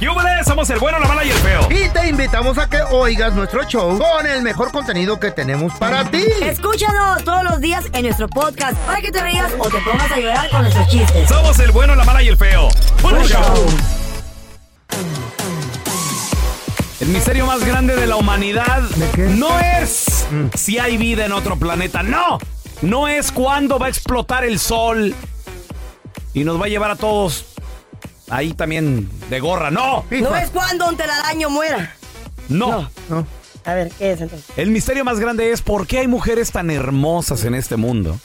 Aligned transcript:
¡Yúbales! 0.00 0.46
Somos 0.46 0.70
el 0.70 0.78
bueno, 0.78 0.98
la 0.98 1.06
mala 1.06 1.24
y 1.24 1.30
el 1.30 1.36
feo. 1.36 1.68
Y 1.70 1.90
te 1.90 2.08
invitamos 2.08 2.56
a 2.56 2.70
que 2.70 2.80
oigas 2.90 3.34
nuestro 3.34 3.64
show 3.64 3.98
con 3.98 4.26
el 4.26 4.40
mejor 4.40 4.72
contenido 4.72 5.20
que 5.20 5.30
tenemos 5.30 5.74
para 5.74 6.10
ti. 6.10 6.24
Escúchanos 6.40 7.22
todos 7.22 7.44
los 7.44 7.60
días 7.60 7.84
en 7.92 8.04
nuestro 8.04 8.26
podcast 8.26 8.78
para 8.86 9.02
que 9.02 9.10
te 9.10 9.22
rías 9.22 9.52
o 9.58 9.68
te 9.68 9.78
pongas 9.80 10.10
a 10.10 10.18
llorar 10.18 10.48
con 10.48 10.62
nuestros 10.62 10.88
chistes. 10.88 11.28
Somos 11.28 11.58
el 11.58 11.70
bueno, 11.70 11.94
la 11.94 12.04
mala 12.04 12.22
y 12.22 12.28
el 12.28 12.38
feo. 12.38 12.68
¡Buen 13.02 13.22
show! 13.24 13.66
El 17.00 17.08
misterio 17.08 17.44
más 17.44 17.62
grande 17.62 17.94
de 17.94 18.06
la 18.06 18.16
humanidad 18.16 18.82
no 19.18 19.60
es 19.60 20.26
si 20.54 20.78
hay 20.78 20.96
vida 20.96 21.26
en 21.26 21.32
otro 21.32 21.56
planeta. 21.56 22.02
No. 22.02 22.38
No 22.80 23.06
es 23.06 23.30
cuándo 23.32 23.78
va 23.78 23.86
a 23.86 23.88
explotar 23.90 24.44
el 24.44 24.58
sol 24.58 25.14
y 26.32 26.44
nos 26.44 26.58
va 26.58 26.64
a 26.64 26.68
llevar 26.68 26.90
a 26.90 26.96
todos 26.96 27.49
ahí 28.30 28.54
también 28.54 29.08
de 29.28 29.40
gorra. 29.40 29.70
No. 29.70 30.04
No 30.10 30.36
es 30.36 30.50
cuando 30.50 30.88
un 30.88 30.96
telaraño 30.96 31.50
muera. 31.50 31.94
No. 32.48 32.88
No. 33.08 33.26
A 33.64 33.74
ver, 33.74 33.90
¿qué 33.98 34.12
es 34.12 34.20
entonces? 34.20 34.48
El 34.56 34.70
misterio 34.70 35.04
más 35.04 35.20
grande 35.20 35.52
es 35.52 35.62
por 35.62 35.86
qué 35.86 35.98
hay 35.98 36.08
mujeres 36.08 36.50
tan 36.50 36.70
hermosas 36.70 37.44
en 37.44 37.54
este 37.54 37.76
mundo 37.76 38.18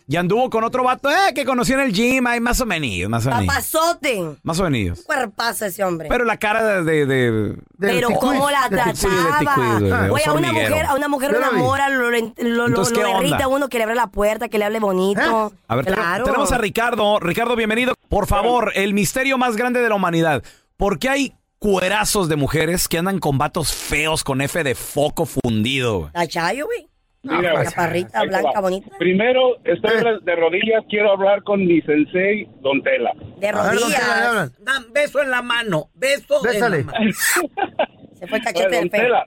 y 0.06 0.16
anduvo 0.16 0.50
con 0.50 0.64
otro 0.64 0.84
vato 0.84 1.10
eh, 1.10 1.32
que 1.34 1.44
conoció 1.44 1.76
en 1.76 1.86
el 1.86 1.92
gym, 1.92 2.26
ay, 2.26 2.40
más 2.40 2.60
o 2.60 2.66
menos, 2.66 3.08
más 3.08 3.26
o 3.26 3.30
menos. 3.30 3.46
Papazote. 3.46 4.36
Más 4.42 4.60
o 4.60 4.68
menos. 4.68 5.02
Cuerpazo 5.04 5.64
ese 5.64 5.82
hombre. 5.82 6.08
Pero 6.08 6.24
la 6.24 6.36
cara 6.36 6.82
de... 6.82 7.06
de, 7.06 7.06
de- 7.06 7.56
Pero 7.78 8.08
cómo 8.10 8.50
la 8.50 8.68
trataba. 8.68 10.08
Güey, 10.08 10.24
a 10.24 10.32
una 10.32 10.52
mujer, 10.52 10.86
a 10.86 10.94
una 10.94 11.08
mujer 11.08 11.32
lo 11.32 11.38
enamora, 11.38 11.88
lo, 11.88 12.10
lo, 12.10 12.68
lo, 12.68 13.48
uno, 13.48 13.68
que 13.68 13.78
le 13.78 13.84
abre 13.84 13.94
la 13.94 14.08
puerta, 14.08 14.48
que 14.48 14.58
le 14.58 14.64
hable 14.64 14.80
bonito. 14.80 15.52
A 15.68 15.76
ver, 15.76 15.86
claro. 15.86 16.24
tenemos 16.24 16.52
a 16.52 16.58
Ricardo. 16.58 17.18
Ricardo, 17.20 17.56
bienvenido. 17.56 17.94
Por 18.08 18.26
favor, 18.26 18.72
el 18.74 18.94
misterio 18.94 19.38
más 19.38 19.56
grande 19.56 19.80
de 19.80 19.88
la 19.88 19.94
humanidad. 19.94 20.42
¿Por 20.76 20.98
qué 20.98 21.08
hay 21.08 21.34
cuerazos 21.58 22.28
de 22.28 22.36
mujeres 22.36 22.88
que 22.88 22.98
andan 22.98 23.18
con 23.20 23.38
vatos 23.38 23.72
feos 23.72 24.22
con 24.22 24.40
F 24.42 24.62
de 24.62 24.74
foco 24.74 25.26
fundido? 25.26 26.00
güey? 26.00 26.10
La 26.14 26.26
Chayo, 26.26 26.66
güey. 26.66 26.88
Mira, 27.24 27.62
La 27.64 27.70
parrita 27.70 28.20
ahí 28.20 28.28
te 28.28 28.36
blanca 28.38 28.60
bonita. 28.60 28.90
Primero, 28.98 29.56
estoy 29.64 30.20
de 30.22 30.36
rodillas, 30.36 30.84
quiero 30.90 31.12
hablar 31.12 31.42
con 31.42 31.66
mi 31.66 31.80
sensei, 31.82 32.46
Don 32.60 32.82
Tela. 32.82 33.12
De 33.38 33.48
A 33.48 33.52
ver, 33.52 33.54
¿dónde 33.62 33.74
le 33.74 33.80
rodillas. 33.98 34.58
Dan 34.64 34.92
beso 34.92 35.22
en 35.22 35.30
la 35.30 35.40
mano, 35.42 35.88
beso 35.94 36.42
Bésale. 36.42 36.80
en 36.80 36.86
la 36.86 36.92
mano. 36.92 37.10
Se 38.18 38.26
fue 38.26 38.38
el 38.38 38.44
cachete 38.44 38.62
Don 38.76 38.80
del 38.82 38.90
feo. 38.90 39.00
Tela, 39.02 39.26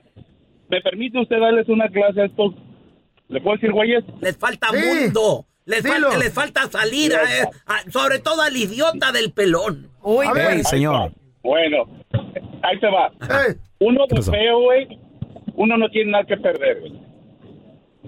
¿me 0.68 0.80
permite 0.80 1.18
usted 1.20 1.40
darles 1.40 1.68
una 1.68 1.88
clase 1.88 2.20
a 2.22 2.24
estos? 2.26 2.54
¿Le 3.28 3.40
puedo 3.40 3.56
decir, 3.56 3.72
güeyes? 3.72 4.04
Les 4.20 4.36
falta 4.38 4.68
Sí. 4.72 4.76
mundo. 4.76 5.44
Les, 5.66 5.86
falta, 5.86 6.16
les 6.16 6.32
falta 6.32 6.62
salir, 6.70 7.14
a- 7.14 7.22
eh, 7.24 7.44
a- 7.66 7.90
sobre 7.90 8.20
todo 8.20 8.40
al 8.40 8.56
idiota 8.56 9.12
del 9.12 9.32
pelón. 9.32 9.90
Uy, 10.02 10.24
A 10.26 10.32
ver. 10.32 10.64
Señor. 10.64 11.12
Bueno, 11.42 11.84
ahí 12.62 12.78
te 12.80 12.86
va. 12.86 13.08
Eh, 13.48 13.54
Uno 13.80 14.06
¿Qué 14.08 14.14
de 14.16 14.22
feo, 14.22 14.60
güey, 14.62 14.98
uno 15.54 15.76
no 15.76 15.88
tiene 15.90 16.12
nada 16.12 16.24
que 16.24 16.36
perder, 16.38 16.80
güey. 16.80 17.07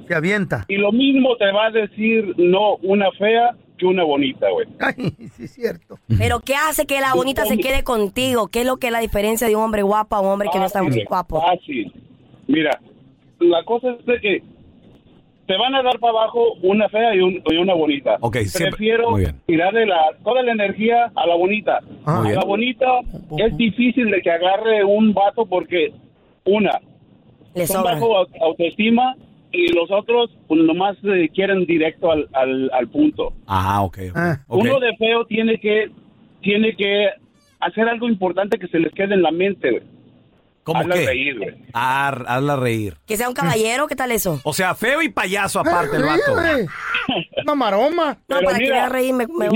Se 0.07 0.15
avienta. 0.15 0.65
Y 0.69 0.77
lo 0.77 0.93
mismo 0.93 1.37
te 1.37 1.51
va 1.53 1.67
a 1.67 1.71
decir 1.71 2.35
no 2.39 2.77
una 2.83 3.11
fea 3.13 3.55
que 3.79 3.87
una 3.87 4.05
bonita, 4.05 4.47
güey. 4.51 4.67
Ay, 4.81 5.11
sí 5.37 5.45
es 5.45 5.53
cierto. 5.53 5.99
Pero 6.19 6.41
¿qué 6.41 6.55
hace 6.55 6.87
que 6.87 7.01
la 7.01 7.15
bonita 7.15 7.45
se 7.47 7.57
quede 7.59 7.83
contigo? 7.85 8.49
¿Qué 8.49 8.61
es 8.61 8.67
lo 8.67 8.77
que 8.77 8.89
es 8.89 8.93
la 8.93 9.01
diferencia 9.01 9.47
de 9.49 9.57
un 9.57 9.63
hombre 9.63 9.83
guapo 9.83 10.17
a 10.17 10.21
un 10.21 10.29
hombre 10.29 10.49
que 10.53 10.59
no 10.59 10.67
está 10.67 10.83
muy 10.83 11.03
guapo? 11.05 11.41
Fácil. 11.41 11.93
Mira, 12.47 12.79
la 13.39 13.65
cosa 13.65 13.91
es 13.99 14.05
de 14.05 14.21
que 14.21 14.43
te 15.47 15.57
van 15.57 15.75
a 15.75 15.83
dar 15.83 15.99
para 15.99 16.13
abajo 16.13 16.53
una 16.63 16.89
fea 16.91 17.15
y, 17.15 17.21
un- 17.21 17.43
y 17.51 17.57
una 17.57 17.75
bonita. 17.75 18.19
Ok, 18.21 18.37
siempre- 18.45 18.71
Prefiero 18.77 19.17
tirarle 19.47 19.87
la, 19.87 20.01
toda 20.23 20.43
la 20.43 20.53
energía 20.53 21.11
a 21.15 21.27
la 21.27 21.35
bonita. 21.35 21.79
Ah, 22.05 22.23
a 22.25 22.31
la 22.33 22.45
bonita 22.45 22.87
es 23.39 23.57
difícil 23.57 24.11
de 24.11 24.21
que 24.21 24.31
agarre 24.31 24.85
un 24.85 25.13
vato 25.15 25.47
porque, 25.47 25.93
una, 26.45 26.79
Le 27.55 27.67
son 27.67 27.79
sobra. 27.79 27.95
bajo 27.95 28.15
au- 28.17 28.29
autoestima 28.43 29.17
y 29.53 29.73
los 29.73 29.91
otros 29.91 30.31
pues, 30.49 30.61
nomás 30.63 30.97
eh, 31.05 31.29
quieren 31.35 31.67
directo 31.67 32.11
al, 32.13 32.29
al, 32.33 32.71
al 32.73 32.89
punto. 32.89 33.33
Ah, 33.47 33.83
ok. 33.83 33.99
ok, 34.11 34.17
Ah. 34.17 34.39
ok. 34.47 34.61
Uno 34.63 34.81
de 34.81 34.97
feo 34.97 35.25
tiene 35.27 35.59
que, 35.59 35.91
tiene 36.41 36.75
que 36.77 37.09
hacer 37.61 37.89
algo 37.89 38.09
importante 38.09 38.59
que 38.59 38.69
se 38.69 38.79
les 38.79 38.93
quede 38.93 39.15
en 39.15 39.23
la 39.23 39.31
mente, 39.33 39.71
güey. 39.71 39.83
¿Cómo 40.63 40.81
Hazla 40.81 40.95
qué? 40.95 41.07
reír, 41.07 41.39
güey. 41.39 41.55
Ah, 41.73 42.09
hazla 42.27 42.57
reír. 42.57 42.95
Que 43.07 43.17
sea 43.17 43.29
un 43.29 43.35
caballero, 43.35 43.87
¿qué 43.89 43.97
tal 43.97 44.13
eso? 44.13 44.41
O 44.45 44.53
sea, 44.53 44.75
feo 44.75 45.01
y 45.03 45.09
payaso 45.09 45.59
aparte 45.59 45.97
el 45.97 46.03
vato. 46.05 46.33
Una 47.43 47.55
maroma. 47.55 48.19
No, 48.29 48.37
Pero 48.37 48.41
para 48.43 48.59
que 48.59 48.65
mira, 48.65 48.75
vea 48.77 48.89
reír 48.91 49.15
me, 49.15 49.27
me 49.27 49.49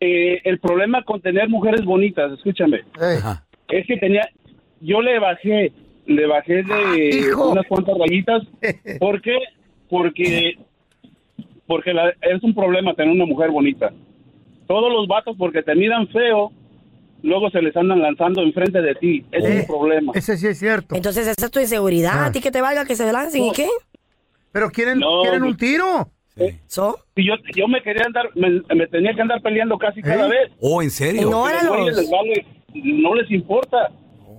eh, 0.00 0.40
el 0.44 0.60
problema 0.60 1.02
con 1.02 1.20
tener 1.22 1.48
mujeres 1.48 1.84
bonitas, 1.84 2.30
escúchame, 2.32 2.82
Ajá. 3.00 3.44
es 3.68 3.86
que 3.86 3.96
tenía, 3.96 4.28
yo 4.80 5.00
le 5.00 5.18
bajé, 5.18 5.72
le 6.08 6.26
bajé 6.26 6.62
de 6.64 7.08
hijo. 7.28 7.50
unas 7.50 7.66
cuantas 7.66 7.96
rayitas. 7.98 8.42
¿Por 8.98 9.20
qué? 9.22 9.36
Porque, 9.88 10.56
porque 11.66 11.92
la- 11.94 12.10
es 12.22 12.42
un 12.42 12.54
problema 12.54 12.94
tener 12.94 13.12
una 13.14 13.26
mujer 13.26 13.50
bonita. 13.50 13.92
Todos 14.66 14.92
los 14.92 15.06
vatos, 15.06 15.36
porque 15.38 15.62
te 15.62 15.74
miran 15.74 16.08
feo, 16.08 16.50
luego 17.22 17.50
se 17.50 17.62
les 17.62 17.76
andan 17.76 18.00
lanzando 18.02 18.42
enfrente 18.42 18.80
de 18.82 18.94
ti. 18.96 19.24
Ese 19.32 19.48
es 19.48 19.54
Eh, 19.54 19.60
el 19.60 19.66
problema. 19.66 20.12
Ese 20.14 20.36
sí 20.36 20.46
es 20.46 20.58
cierto. 20.58 20.94
Entonces 20.96 21.26
esa 21.26 21.46
es 21.46 21.50
tu 21.52 21.60
inseguridad. 21.60 22.12
Ah. 22.14 22.26
A 22.26 22.32
ti 22.32 22.40
que 22.40 22.50
te 22.50 22.60
valga 22.60 22.84
que 22.84 22.96
se 22.96 23.10
lancen 23.12 23.44
y 23.44 23.52
qué. 23.52 23.68
Pero 24.52 24.70
quieren, 24.70 24.98
No, 24.98 25.22
quieren 25.22 25.42
un 25.42 25.56
tiro. 25.56 26.08
¿So? 26.68 26.96
Y 27.16 27.26
yo, 27.26 27.34
yo 27.56 27.66
me 27.66 27.82
quería 27.82 28.04
andar, 28.06 28.30
me, 28.36 28.62
me 28.74 28.86
tenía 28.86 29.12
que 29.12 29.20
andar 29.20 29.42
peleando 29.42 29.76
casi 29.76 30.00
cada 30.00 30.26
¿Eh? 30.26 30.30
vez. 30.30 30.52
Oh, 30.60 30.80
¿en 30.80 30.90
serio? 30.90 31.44
Les 31.84 32.10
vale- 32.10 32.46
no 32.74 33.14
les 33.14 33.30
importa. 33.30 33.88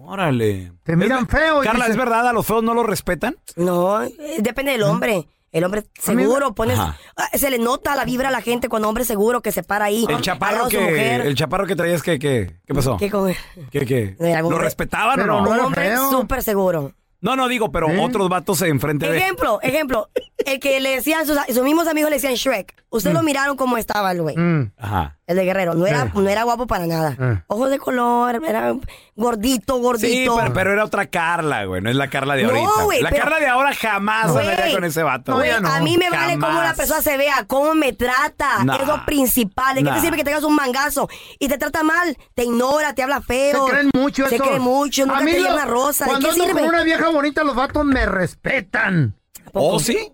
Órale. 0.10 0.72
Te 0.84 0.96
miran 0.96 1.24
Es- 1.24 1.30
feo 1.30 1.62
y 1.64 1.66
Carla, 1.66 1.88
¿es 1.88 1.96
verdad? 1.98 2.28
¿A 2.28 2.34
los 2.34 2.46
feos 2.46 2.64
no 2.64 2.74
los 2.74 2.86
respetan? 2.86 3.36
No, 3.56 4.00
depende 4.40 4.72
del 4.72 4.84
hombre. 4.84 5.28
El 5.52 5.64
hombre 5.64 5.84
seguro, 6.00 6.54
pones, 6.54 6.78
ah, 6.78 6.96
se 7.34 7.50
le 7.50 7.58
nota 7.58 7.96
la 7.96 8.06
vibra 8.06 8.28
a 8.30 8.32
la 8.32 8.42
gente 8.42 8.70
cuando 8.70 8.88
hombre 8.88 9.04
seguro 9.04 9.42
que 9.42 9.52
se 9.52 9.64
para 9.64 9.86
ahí. 9.86 10.06
El 10.08 10.22
chaparro 10.22 10.68
que, 10.68 10.80
mujer. 10.80 11.22
el 11.22 11.34
chaparro 11.36 11.66
que 11.66 11.76
traías, 11.76 12.04
¿qué, 12.04 12.20
qué, 12.20 12.58
qué 12.68 12.74
pasó? 12.76 12.98
¿Qué 12.98 13.10
con- 13.10 13.34
¿Qué, 13.72 13.86
qué? 13.86 14.16
Mira, 14.20 14.42
¿Lo 14.42 14.60
respetaban 14.60 15.16
Pero 15.16 15.38
o 15.38 15.42
no? 15.42 15.46
no 15.48 15.52
Un 15.54 15.60
hombre 15.66 15.98
súper 16.12 16.44
seguro. 16.44 16.94
No, 17.22 17.36
no 17.36 17.48
digo, 17.50 17.70
pero 17.72 17.90
¿Eh? 17.90 18.00
otros 18.00 18.30
vatos 18.30 18.62
enfrente 18.62 19.10
de... 19.12 19.18
Ejemplo, 19.18 19.60
ejemplo. 19.62 20.10
El 20.46 20.60
que 20.62 20.80
le 20.80 20.92
decían, 20.92 21.26
sus, 21.26 21.38
sus 21.48 21.64
mismos 21.64 21.88
amigos 21.88 22.10
le 22.12 22.16
decían 22.16 22.36
Shrek. 22.36 22.74
Ustedes 22.90 23.14
lo 23.14 23.24
miraron 23.24 23.58
como 23.58 23.78
estaba 23.78 24.12
el 24.14 24.22
güey. 24.22 24.38
Mm. 24.38 24.72
Ajá. 24.78 25.18
El 25.30 25.36
de 25.36 25.46
Guerrero. 25.46 25.76
No 25.76 25.86
era, 25.86 26.06
no 26.06 26.28
era 26.28 26.42
guapo 26.42 26.66
para 26.66 26.88
nada. 26.88 27.16
Eh. 27.20 27.44
Ojos 27.46 27.70
de 27.70 27.78
color, 27.78 28.42
era 28.44 28.74
gordito, 29.16 29.76
Sí, 29.76 29.82
gordito. 29.84 30.36
pero, 30.36 30.54
pero 30.54 30.74
era 30.74 30.84
otra 30.84 31.06
Carla, 31.06 31.66
güey. 31.66 31.84
No 31.84 31.92
es 31.92 31.96
la 31.96 32.10
Carla 32.10 32.34
de 32.34 32.44
No, 32.46 32.50
ahorita. 32.50 33.04
la 33.04 33.10
pero- 33.12 33.22
Carla 33.26 33.40
de 33.40 33.46
ahora 33.48 33.76
jamás 33.76 34.32
Güey, 34.32 34.48
andaría 34.50 34.74
con 34.74 34.84
ese 34.86 35.04
vato. 35.04 35.46
Ya 35.46 35.60
no. 35.60 35.70
a 35.72 35.82
mí 35.82 35.98
me 36.00 36.10
vale 36.10 36.34
cómo 36.40 36.60
la 36.64 36.74
persona 36.74 37.04
se 37.04 37.16
vea, 37.16 37.46
cómo 37.46 37.76
me 37.76 37.94
trata. 37.94 38.64
Nah. 38.64 38.78
Es 38.78 38.88
lo 38.88 39.06
principal. 39.06 39.76
¿De 39.76 39.84
qué 39.84 39.92
te 39.92 40.02
sirve 40.02 40.18
que 40.18 40.24
tengas 40.24 40.44
un 40.44 40.56
mangazo 40.56 41.08
y 41.38 41.48
te 41.48 41.60
trata 41.60 41.84
mal? 41.84 42.18
Te 42.34 42.46
ignora, 42.46 42.96
te 42.96 43.04
habla 43.04 43.22
feo. 43.22 43.68
Se 43.68 43.72
creen 43.72 43.90
mucho 43.94 44.28
Se 44.30 44.36
eso. 44.36 44.44
creen 44.44 44.62
mucho, 44.64 45.06
nunca 45.06 45.20
te 45.24 45.32
lleva 45.32 45.54
una 45.54 45.66
rosa. 45.66 46.06
¿De 46.06 46.10
Cuando 46.10 46.28
qué 46.30 46.34
ando 46.34 46.46
sirve? 46.46 46.60
con 46.60 46.70
una 46.70 46.82
vieja 46.82 47.08
bonita, 47.10 47.44
los 47.44 47.56
vatos 47.56 47.86
me 47.86 48.04
respetan. 48.08 49.14
¿Oh, 49.54 49.80
sí? 49.80 50.12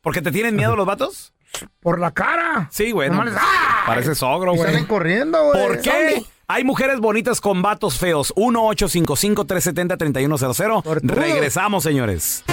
¿Porque 0.00 0.22
te 0.22 0.30
tienen 0.30 0.54
miedo 0.54 0.76
los 0.76 0.86
vatos? 0.86 1.32
Por 1.80 1.98
la 2.00 2.10
cara. 2.12 2.68
Sí, 2.70 2.90
güey. 2.92 3.08
no. 3.10 3.16
Nomás 3.16 3.32
les- 3.34 3.42
¡Ah! 3.42 3.82
Parece 3.86 4.14
sogro, 4.14 4.54
Y 4.54 4.58
güey. 4.58 4.70
salen 4.70 4.86
corriendo, 4.86 5.42
güey. 5.44 5.66
¿Por 5.66 5.80
qué? 5.80 5.90
Zombie. 6.14 6.26
Hay 6.48 6.64
mujeres 6.64 7.00
bonitas 7.00 7.40
con 7.40 7.62
vatos 7.62 7.98
feos. 7.98 8.32
1-855-370-3100. 8.36 10.82
Tortudo. 10.82 11.14
Regresamos, 11.14 11.82
señores. 11.82 12.44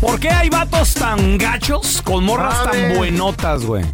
¿Por 0.00 0.20
qué 0.20 0.30
hay 0.30 0.48
vatos 0.48 0.94
tan 0.94 1.36
gachos 1.38 2.02
con 2.02 2.24
morras 2.24 2.62
tan 2.64 2.94
buenotas, 2.96 3.64
güey? 3.64 3.84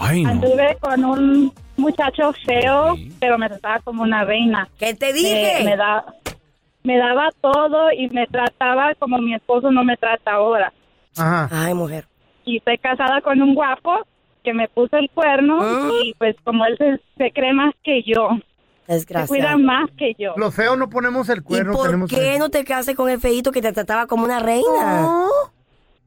Ay, 0.00 0.22
no. 0.22 0.30
anduve 0.30 0.78
con 0.80 1.04
un 1.04 1.52
muchacho 1.76 2.32
feo, 2.46 2.94
pero 3.20 3.36
me 3.36 3.50
trataba 3.50 3.80
como 3.80 4.02
una 4.02 4.24
reina. 4.24 4.66
¿Qué 4.78 4.94
te 4.94 5.08
Me, 5.08 5.12
dije? 5.12 5.62
me, 5.62 5.76
da, 5.76 6.06
me 6.82 6.96
daba 6.96 7.28
todo 7.42 7.92
y 7.92 8.08
me 8.08 8.26
trataba 8.28 8.94
como 8.98 9.18
mi 9.18 9.34
esposo 9.34 9.70
no 9.70 9.84
me 9.84 9.98
trata 9.98 10.32
ahora. 10.32 10.72
Ajá. 11.18 11.50
Ay, 11.52 11.74
mujer. 11.74 12.06
Y 12.46 12.56
estoy 12.56 12.78
casada 12.78 13.20
con 13.20 13.42
un 13.42 13.54
guapo 13.54 14.06
que 14.42 14.54
me 14.54 14.68
puso 14.68 14.96
el 14.96 15.10
cuerno 15.10 15.58
Ah. 15.60 15.90
y 16.02 16.14
pues 16.14 16.34
como 16.44 16.64
él 16.64 16.78
se, 16.78 16.98
se 17.18 17.30
cree 17.30 17.52
más 17.52 17.74
que 17.84 18.02
yo, 18.04 18.30
se 18.86 18.92
Desgraciado. 18.94 19.28
cuida 19.28 19.56
más 19.56 19.88
que 19.96 20.12
yo. 20.18 20.34
Los 20.36 20.54
feos 20.54 20.76
no 20.78 20.88
ponemos 20.90 21.28
el 21.28 21.38
¿Y 21.38 21.42
cuerno. 21.42 21.72
por 21.72 21.86
tenemos 21.86 22.10
qué 22.10 22.34
el- 22.34 22.38
no 22.38 22.48
te 22.50 22.64
cases 22.64 22.96
con 22.96 23.08
el 23.10 23.20
feito 23.20 23.52
que 23.52 23.62
te 23.62 23.72
trataba 23.72 24.06
como 24.06 24.24
una 24.24 24.38
reina? 24.40 25.26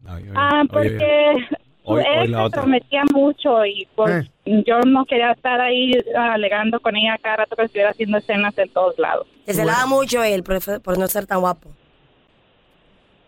Ay, 0.08 0.24
ay, 0.28 0.32
Ah, 0.36 0.62
porque 0.72 1.36
Hoy- 1.88 2.02
hoy 2.02 2.06
ex 2.24 2.30
la 2.30 2.38
me 2.40 2.44
otra. 2.46 2.62
prometía 2.64 3.04
mucho 3.14 3.66
y 3.66 3.88
pues 3.96 4.26
Eh. 4.46 4.64
yo 4.66 4.80
no 4.88 5.06
quería 5.06 5.32
estar 5.32 5.62
ahí 5.62 5.92
alegando 6.18 6.80
con 6.80 6.96
ella 6.96 7.18
cada 7.22 7.38
rato 7.38 7.56
que 7.56 7.64
estuviera 7.64 7.92
haciendo 7.92 8.18
escenas 8.18 8.58
en 8.58 8.70
todos 8.70 8.98
lados. 8.98 9.28
Te 9.46 9.54
celaba 9.54 9.86
mucho 9.86 10.24
él 10.24 10.44
por, 10.44 10.60
por 10.82 10.98
no 10.98 11.08
ser 11.08 11.28
tan 11.28 11.40
guapo. 11.42 11.70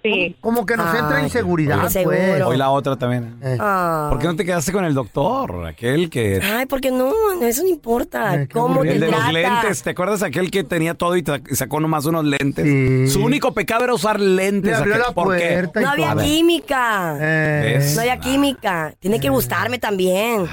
Sí. 0.04 0.36
Como 0.40 0.66
que 0.66 0.78
nos 0.78 0.88
entra 0.94 1.18
Ay, 1.18 1.26
inseguridad, 1.26 1.88
qué 1.92 2.04
pues. 2.04 2.20
seguro. 2.26 2.48
Hoy 2.50 2.58
la 2.58 2.70
otra 2.70 2.96
también. 2.96 3.36
Eh. 3.44 3.58
Ah. 3.60 4.08
¿Por 4.10 4.20
qué 4.20 4.28
no 4.28 4.36
te 4.36 4.46
quedaste 4.46 4.72
con 4.72 4.86
el 4.86 4.94
doctor? 4.94 5.66
Aquel 5.66 6.10
que... 6.10 6.40
Ay, 6.42 6.66
porque 6.66 6.92
no, 6.92 7.12
no, 7.40 7.46
eso 7.46 7.64
no 7.64 7.68
importa. 7.70 8.30
Ay, 8.30 8.48
qué 8.48 8.54
¿Cómo 8.54 8.82
te 8.84 8.92
El 8.94 9.00
de 9.02 9.08
los 9.08 9.16
trata? 9.16 9.32
lentes, 9.34 9.84
¿te 9.84 9.90
acuerdas 9.90 10.24
aquel 10.24 10.50
que 10.50 10.64
tenía 10.64 10.94
todo 10.94 11.18
y 11.18 11.24
sacó 11.52 11.80
nomás 11.82 12.06
unos 12.06 12.24
lentes? 12.24 12.64
Sí. 12.64 13.08
Su 13.10 13.24
único 13.26 13.54
pecado 13.54 13.84
era 13.84 13.94
usar 13.94 14.20
lentes. 14.20 14.72
Le 14.72 14.76
abrió 14.78 14.94
aquel. 14.96 15.08
la 15.08 15.14
¿Por 15.14 15.36
qué? 15.38 15.48
puerta 15.54 15.82
y 15.82 15.84
No 15.84 15.90
había 15.92 16.14
todo. 16.14 16.24
química. 16.24 17.18
Eh. 17.20 17.74
¿Ves? 17.80 17.96
No 17.96 18.02
había 18.02 18.18
química. 18.20 18.94
Tiene 19.00 19.20
que 19.20 19.30
gustarme 19.30 19.78
también. 19.80 20.46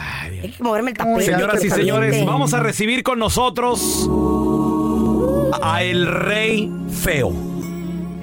Hay 0.43 0.50
que 0.50 0.62
moverme 0.62 0.90
el 0.93 0.97
tapete. 0.97 1.26
Señoras 1.26 1.62
y 1.64 1.70
señores, 1.70 2.26
vamos 2.26 2.55
a 2.55 2.61
recibir 2.61 3.02
con 3.05 3.19
nosotros 3.20 4.08
a 5.62 5.82
el 5.85 6.06
rey 6.06 6.73
feo. 6.90 7.32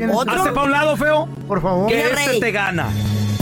¿Otro? 0.10 0.34
Hazte 0.34 0.52
para 0.52 0.64
un 0.66 0.72
lado, 0.72 0.98
feo, 0.98 1.28
Por 1.48 1.62
favor. 1.62 1.88
que 1.90 1.96
Mira, 1.98 2.08
este 2.10 2.32
rey. 2.32 2.40
te 2.40 2.52
gana. 2.52 2.88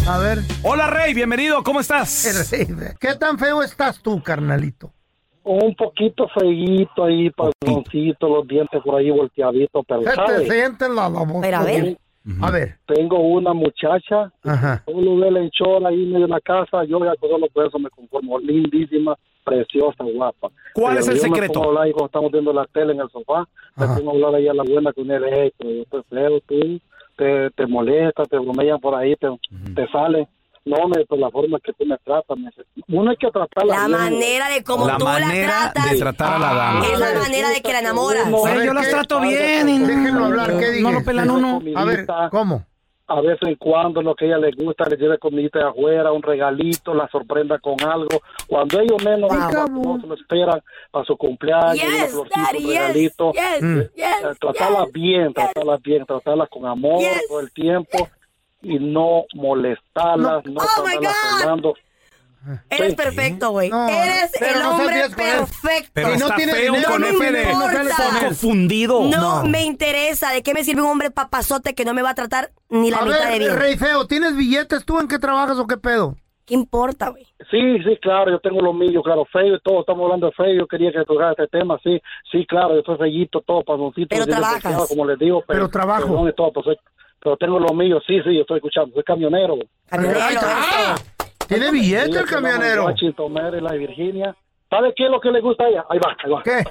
A 0.08 0.18
ver. 0.18 0.40
Hola, 0.64 0.88
rey, 0.88 1.14
bienvenido, 1.14 1.64
¿cómo 1.64 1.80
estás? 1.80 2.26
el 2.54 2.78
rey. 2.78 2.94
¿Qué 3.00 3.16
tan 3.16 3.38
feo 3.38 3.62
estás 3.62 4.02
tú, 4.02 4.22
carnalito? 4.22 4.92
Un 5.44 5.74
poquito 5.76 6.28
feíto 6.38 7.06
ahí, 7.06 7.30
panzoncito, 7.32 8.28
los 8.28 8.48
dientes 8.48 8.82
por 8.84 9.00
ahí 9.00 9.10
volteaditos, 9.10 9.84
pero 9.88 10.02
Se 10.02 10.10
te 10.10 10.16
¿sabes? 10.16 10.50
siente 10.52 10.90
la, 10.90 11.10
la 11.10 11.24
voz. 11.24 11.38
Pero 11.42 11.58
a 11.58 11.64
ver. 11.64 11.98
A 12.42 12.52
ver. 12.52 12.78
Tengo 12.86 13.18
una 13.20 13.54
muchacha, 13.54 14.32
Ajá. 14.44 14.84
uno 14.88 15.18
ve 15.18 15.32
la 15.32 15.40
ahí 15.86 16.04
en 16.04 16.12
medio 16.12 16.28
de 16.28 16.34
la 16.34 16.42
casa, 16.42 16.84
yo 16.84 17.00
ya 17.04 17.16
con 17.20 17.30
por 17.54 17.66
eso 17.66 17.80
me 17.80 17.90
conformo, 17.90 18.38
lindísima, 18.40 19.16
preciosa, 19.50 20.04
guapa. 20.04 20.50
¿Cuál 20.74 20.96
Pero 20.96 21.00
es 21.02 21.08
el 21.10 21.18
yo 21.18 21.24
me 21.24 21.30
secreto? 21.30 21.54
pongo 21.54 21.66
a 21.66 21.68
hablar 21.70 21.84
ahí 21.86 21.92
cuando 21.92 22.06
estamos 22.08 22.32
viendo 22.32 22.54
la 22.54 22.66
tele 22.66 22.94
en 22.94 23.00
el 23.02 23.10
sofá, 23.10 23.48
me 23.76 23.86
Ajá. 23.86 23.96
pongo 23.98 24.12
a 24.12 24.14
hablar 24.14 24.36
ahí 24.36 24.48
a 24.48 24.54
la 24.54 24.64
buena 24.64 24.94
con 24.94 25.10
él, 25.12 25.24
hey, 25.32 25.52
pero 25.58 25.70
yo 25.72 25.82
estoy 25.84 26.04
feo, 26.10 26.40
tú, 26.48 26.80
te, 27.18 27.50
te 27.52 27.68
molesta, 27.68 28.24
te 28.26 28.38
bromean 28.38 28.80
por 28.80 28.96
ahí, 28.96 29.16
te, 29.16 29.28
te 29.76 29.88
sale. 29.92 30.28
No, 30.66 30.88
me, 30.88 31.04
pues 31.06 31.20
la 31.20 31.32
forma 31.32 31.58
que 31.64 31.74
tú 31.74 31.86
me 31.86 31.98
tratas, 32.04 32.38
me 32.38 32.50
uno 32.90 33.10
hay 33.10 33.18
que 33.18 33.32
tratarla 33.32 33.74
La 33.76 33.88
bien. 33.88 33.98
manera 34.00 34.50
de 34.50 34.64
cómo 34.64 34.86
La 34.86 34.98
tú 34.98 35.06
manera 35.06 35.48
la 35.48 35.72
tratas 35.72 35.92
de 35.92 35.98
tratar 35.98 36.34
a 36.34 36.40
la 36.40 36.54
dama. 36.54 36.86
es 36.86 37.00
la 37.00 37.14
manera 37.20 37.50
de 37.50 37.62
que 37.62 37.72
la 37.74 37.80
enamoras. 37.80 38.30
No, 38.30 38.64
yo 38.64 38.74
las 38.74 38.90
trato 38.90 39.20
bien. 39.22 39.68
y- 39.70 39.80
Déjenlo 39.80 40.26
hablar. 40.26 40.58
¿Qué 40.60 40.70
dije? 40.72 40.84
No 40.84 40.92
lo 40.92 41.04
pelan 41.04 41.32
uno. 41.32 41.62
A 41.76 41.86
ver, 41.86 42.06
¿cómo? 42.30 42.66
A 43.10 43.22
veces 43.22 43.40
en 43.48 43.56
cuando 43.56 44.02
lo 44.02 44.14
que 44.16 44.26
a 44.26 44.28
ella 44.30 44.38
le 44.38 44.52
gusta, 44.52 44.86
le 44.88 44.96
lleve 44.96 45.18
comidita 45.18 45.60
de 45.60 45.66
afuera, 45.66 46.12
un 46.12 46.22
regalito, 46.22 46.94
la 46.94 47.08
sorprenda 47.10 47.58
con 47.60 47.76
algo. 47.82 48.22
Cuando 48.48 48.80
ellos 48.80 49.04
menos 49.04 49.32
no 49.32 50.00
se 50.00 50.08
lo 50.08 50.14
esperan 50.14 50.62
para 50.92 51.06
su 51.06 51.18
cumpleaños, 51.18 51.84
una 51.84 52.06
florcita, 52.08 52.42
daddy, 52.52 52.64
un 52.66 52.70
regalito. 52.72 53.32
yes, 53.34 53.62
Mm. 53.62 53.80
yes, 53.96 54.24
Eh, 54.24 54.36
tratarla 54.40 54.86
bien, 54.94 55.34
tratarla 55.34 55.78
bien, 55.78 56.06
tratarla 56.06 56.48
con 56.48 56.66
amor 56.68 57.02
todo 57.28 57.40
el 57.40 57.52
tiempo 57.52 58.08
y 58.62 58.78
no 58.80 59.24
molestarlas, 59.34 60.46
no, 60.46 60.62
Oh, 60.62 60.64
estarlas 60.64 61.02
God. 61.02 61.38
frenando. 61.40 61.74
Eres 62.70 62.96
perfecto, 62.96 63.52
güey. 63.52 63.70
No, 63.70 63.88
Eres 63.90 64.32
el 64.42 64.60
no 64.62 64.76
hombre 64.78 65.02
él. 65.06 65.12
perfecto. 65.16 65.92
Pero 65.94 66.10
Si 66.14 66.20
no 66.20 66.36
tiene 66.36 66.54
feo 66.54 66.74
dinero, 66.74 66.92
con 66.92 67.02
no 67.02 67.08
F 67.08 67.18
me 67.20 67.32
de 67.32 67.52
importa. 67.52 67.82
poco 68.22 68.34
fundido. 68.36 69.04
No, 69.04 69.44
No. 69.44 69.50
me 69.50 69.64
interesa. 69.64 70.32
¿De 70.32 70.42
qué 70.42 70.54
me 70.54 70.64
sirve 70.64 70.82
un 70.82 70.90
hombre 70.90 71.12
papazote 71.12 71.76
que 71.76 71.86
no 71.86 71.94
me 71.94 72.02
va 72.02 72.12
a 72.12 72.16
tratar 72.16 72.52
ni 72.70 72.92
la 72.92 73.00
A 73.00 73.06
mitad 73.06 73.30
de 73.30 73.40
bien? 73.40 73.58
rey 73.60 73.78
feo, 73.78 74.08
¿tienes 74.08 74.36
billetes 74.36 74.86
tú 74.86 75.00
en 75.00 75.08
qué 75.08 75.20
trabajas 75.20 75.58
o 75.58 75.68
qué 75.68 75.78
pedo? 75.78 76.16
¿Qué 76.46 76.56
importa, 76.56 77.10
güey? 77.10 77.26
Sí, 77.52 77.78
sí, 77.84 77.98
claro, 78.02 78.32
yo 78.32 78.40
tengo 78.40 78.60
lo 78.62 78.74
mío, 78.74 79.04
claro, 79.04 79.24
feo 79.32 79.56
y 79.56 79.60
todo, 79.64 79.82
estamos 79.82 80.04
hablando 80.06 80.28
de 80.28 80.34
feo, 80.34 80.52
yo 80.58 80.66
quería 80.68 80.92
que 80.92 81.04
tocara 81.06 81.32
este 81.32 81.48
tema, 81.48 81.78
sí, 81.84 82.02
sí, 82.32 82.44
claro, 82.48 82.76
yo 82.76 82.82
soy 82.84 82.98
feíto, 82.98 83.42
todo, 83.46 83.64
panoncito, 83.64 84.08
Pero 84.10 84.26
trabajas. 84.26 84.88
como 84.88 85.06
les 85.06 85.20
digo, 85.20 85.44
pero, 85.48 85.60
Pero 85.60 85.70
trabajo. 85.70 86.08
perdón 86.08 86.30
y 86.30 86.34
todo, 86.34 86.52
pues, 86.54 86.78
pero 87.22 87.38
tengo 87.38 87.60
lo 87.60 87.72
mío, 87.76 88.00
sí, 88.08 88.20
sí, 88.24 88.34
yo 88.34 88.42
estoy 88.42 88.58
escuchando, 88.58 88.96
soy 88.96 89.04
camionero. 89.04 89.58
Camionero, 89.90 90.20
Ahí 90.22 90.34
está. 90.34 90.94
eso. 90.96 91.04
Tiene 91.50 91.72
billete 91.72 92.18
el 92.20 92.26
que 92.26 92.32
camionero. 92.36 92.86
Washington, 92.86 93.34
Maryland 93.34 93.76
y 93.76 93.80
Virginia. 93.80 94.36
¿Sabe 94.70 94.94
qué 94.96 95.06
es 95.06 95.12
lo 95.12 95.20
que 95.20 95.32
le 95.32 95.42
gusta 95.42 95.64
a 95.64 95.68
ella? 95.70 95.84
Ahí 95.90 95.98
va, 96.00 96.16
ahí 96.24 96.30
va. 96.32 96.44
¿Qué? 96.44 96.64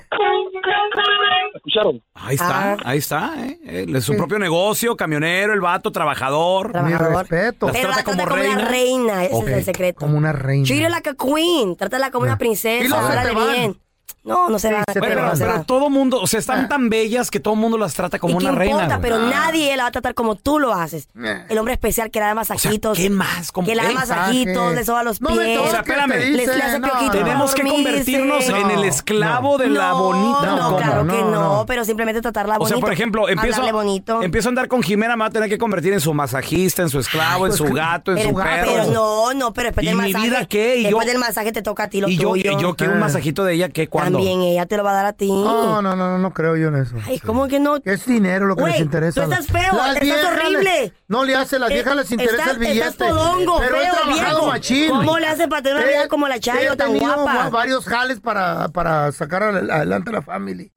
¿Escucharon? 1.54 2.00
Ahí 2.14 2.34
está, 2.36 2.72
Ah. 2.74 2.76
ahí 2.84 2.98
está, 2.98 3.32
¿eh? 3.44 3.58
Él 3.64 3.96
es 3.96 4.04
su 4.04 4.16
propio 4.16 4.38
negocio, 4.38 4.96
camionero, 4.96 5.52
el 5.52 5.60
vato, 5.60 5.90
trabajador. 5.90 6.68
Mi 6.68 6.72
Trabajador. 6.92 7.26
respeto. 7.28 7.66
Las 7.66 7.76
Pero 7.76 7.88
la 7.88 7.94
trata 7.94 8.10
como 8.10 8.24
como, 8.24 8.34
una 8.34 8.42
reina. 8.44 8.68
reina, 8.68 9.24
ese 9.24 9.38
es 9.38 9.48
el 9.48 9.64
secreto. 9.64 9.98
Como 10.00 10.16
una 10.16 10.32
reina. 10.32 10.64
Treat 10.64 10.82
her 10.84 10.90
like 10.90 11.10
a 11.10 11.14
queen, 11.14 11.76
trátala 11.76 12.10
como 12.12 12.24
una 12.24 12.34
Y 12.34 12.36
princesa, 12.36 13.00
van. 13.00 13.52
bien. 13.52 13.76
No, 14.24 14.50
no 14.50 14.58
se 14.58 14.70
va. 14.72 14.84
Bueno, 14.86 15.06
pero, 15.08 15.22
no 15.26 15.36
se 15.36 15.44
pero 15.44 15.58
va. 15.58 15.64
todo 15.64 15.88
mundo, 15.88 16.20
o 16.20 16.26
sea, 16.26 16.38
están 16.40 16.68
tan 16.68 16.90
bellas 16.90 17.30
que 17.30 17.40
todo 17.40 17.54
mundo 17.54 17.78
las 17.78 17.94
trata 17.94 18.18
como 18.18 18.34
¿Y 18.34 18.38
qué 18.38 18.46
una 18.50 18.58
reina. 18.58 18.74
importa? 18.82 19.00
Pero 19.00 19.18
nadie 19.20 19.74
la 19.76 19.84
va 19.84 19.88
a 19.88 19.92
tratar 19.92 20.14
como 20.14 20.34
tú 20.34 20.58
lo 20.58 20.74
haces. 20.74 21.08
El 21.48 21.56
hombre 21.56 21.72
especial 21.74 22.10
que 22.10 22.18
le 22.20 22.26
da 22.26 22.34
masajitos. 22.34 22.98
¿qué 22.98 23.08
más? 23.08 23.52
¿Cómo 23.52 23.66
Que 23.66 23.74
le 23.74 23.82
da 23.82 23.88
qué? 23.88 23.94
masajitos, 23.94 24.74
le 24.74 24.84
soba 24.84 25.02
los 25.02 25.18
pies. 25.20 25.58
O 25.60 25.70
sea, 25.70 25.80
espérame. 25.80 26.10
te 26.12 26.30
Les- 26.30 26.46
le 26.46 26.62
hace 26.62 26.78
no, 26.78 26.88
no. 26.88 27.10
Tenemos 27.10 27.54
que 27.54 27.62
convertirnos 27.62 28.48
en 28.48 28.70
el 28.70 28.84
esclavo 28.84 29.56
de 29.56 29.68
la 29.70 29.92
bonita, 29.92 30.46
No, 30.46 30.56
¿o 30.56 30.70
cómo? 30.72 30.76
claro 30.76 31.06
que 31.06 31.12
No, 31.22 31.30
no, 31.30 31.40
no. 31.58 31.66
pero 31.66 31.84
simplemente 31.84 32.20
tratarla 32.20 32.56
O 32.56 32.58
bonito. 32.58 32.76
sea, 32.76 32.80
por 32.80 32.92
ejemplo, 32.92 33.28
empiezo, 33.28 33.62
bonito. 33.72 34.22
empiezo 34.22 34.48
a 34.48 34.50
andar 34.50 34.68
con 34.68 34.82
Jimena, 34.82 35.16
me 35.16 35.20
va 35.22 35.26
a 35.28 35.30
tener 35.30 35.48
que 35.48 35.56
convertir 35.58 35.92
en 35.94 36.00
su 36.00 36.12
masajista, 36.12 36.82
en 36.82 36.90
su 36.90 36.98
esclavo, 36.98 37.46
en 37.46 37.52
su 37.52 37.64
gato, 37.64 38.10
en 38.12 38.18
pero, 38.18 38.28
su 38.30 38.34
perro. 38.36 38.72
pero 38.72 38.90
no, 38.92 39.32
no, 39.34 39.52
pero 39.54 39.68
después 39.68 39.84
¿Y 39.84 39.88
del 39.88 39.96
mi 39.96 40.12
masaje. 40.12 40.28
vida 40.28 40.44
qué? 40.46 40.76
¿Y 40.78 40.82
después 40.84 41.06
del 41.06 41.18
masaje 41.18 41.52
te 41.52 41.62
toca 41.62 41.84
a 41.84 41.88
ti 41.88 42.00
lo 42.00 42.08
y 42.08 42.16
yo, 42.18 42.30
tuyo. 42.30 42.52
y 42.52 42.60
yo 42.60 42.74
quiero 42.76 42.92
un 42.94 43.00
masajito 43.00 43.44
de 43.44 43.54
ella, 43.54 43.68
¿qué? 43.70 43.88
¿Cuándo? 43.98 44.18
También 44.18 44.40
ella 44.42 44.66
te 44.66 44.76
lo 44.76 44.84
va 44.84 44.90
a 44.90 44.94
dar 44.94 45.06
a 45.06 45.12
ti. 45.12 45.28
No, 45.28 45.80
no, 45.82 45.94
no, 45.94 45.96
no, 45.96 46.18
no 46.18 46.32
creo 46.32 46.56
yo 46.56 46.68
en 46.68 46.76
eso. 46.76 46.94
Ay, 47.06 47.18
¿cómo 47.20 47.48
que 47.48 47.60
no? 47.60 47.76
Es 47.84 48.06
dinero 48.06 48.46
lo 48.46 48.56
que 48.56 48.62
Güey, 48.62 48.72
les 48.74 48.82
interesa. 48.82 49.24
tú 49.24 49.30
estás 49.32 49.46
feo, 49.46 49.74
Las 49.74 49.88
estás 49.88 50.00
viejas 50.02 50.32
horrible. 50.32 50.62
les- 50.82 50.92
no 51.08 51.24
le 51.24 51.34
hace, 51.36 51.56
a 51.56 51.58
las 51.58 51.70
Eh, 51.70 51.74
viejas 51.74 51.96
les 51.96 52.10
interesa 52.12 52.36
estás- 52.36 52.52
el 52.54 52.58
billete. 52.58 52.78
estás 52.88 52.96
todongo, 53.08 53.58
pero 53.58 53.76
he 53.76 53.84
feo, 53.84 53.92
trabajado 53.94 54.14
viejo. 54.38 54.46
machín. 54.46 54.90
¿Cómo 54.90 55.18
le 55.18 55.26
hace 55.26 55.48
para 55.48 55.62
tener 55.62 55.78
una 55.78 55.86
He- 55.86 55.94
vida 55.94 56.08
como 56.08 56.28
la 56.28 56.38
Chayo, 56.40 56.72
he 56.72 56.76
tan 56.76 56.92
tenido 56.92 57.14
guapa? 57.14 57.34
va- 57.34 57.50
varios 57.50 57.84
jales 57.84 58.20
para, 58.20 58.68
para 58.68 59.12
sacar 59.12 59.42
al- 59.42 59.70
adelante 59.70 60.10
a 60.10 60.12
la 60.14 60.22
familia. 60.22 60.70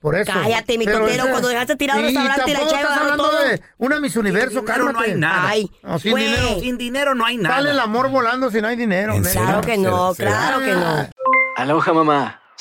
Por 0.00 0.16
eso. 0.16 0.32
Cállate, 0.32 0.78
mi 0.78 0.84
ese- 0.84 0.98
cuando 1.30 1.46
dejaste 1.46 1.76
tirado 1.76 2.00
el 2.00 2.06
restaurante 2.06 2.50
y 2.50 2.54
la 2.54 2.58
Chayo 2.60 2.74
estás 2.76 2.98
hablando 2.98 3.22
todo. 3.22 3.38
de 3.44 3.62
una 3.78 4.00
Miss 4.00 4.16
Universo, 4.16 4.50
Sin 4.58 4.64
dinero 4.66 4.92
no 4.92 4.98
hay 4.98 5.14
nada. 5.14 5.48
Ay, 5.48 5.70
No, 5.84 5.98
sin 6.00 6.10
güey. 6.10 6.24
dinero. 6.24 6.60
Sin 6.60 6.76
dinero 6.76 7.14
no 7.14 7.24
hay 7.24 7.36
nada. 7.36 7.54
Sale 7.54 7.70
el 7.70 7.78
amor 7.78 8.10
volando 8.10 8.50
si 8.50 8.60
no 8.60 8.66
hay 8.66 8.74
dinero. 8.74 9.14
neta. 9.14 9.30
Claro 9.30 9.60
que 9.60 9.78
no, 9.78 10.12
claro 10.16 10.58
que 10.58 10.72
no. 10.72 11.08
Aloha 11.56 11.92
mamá. 11.92 12.41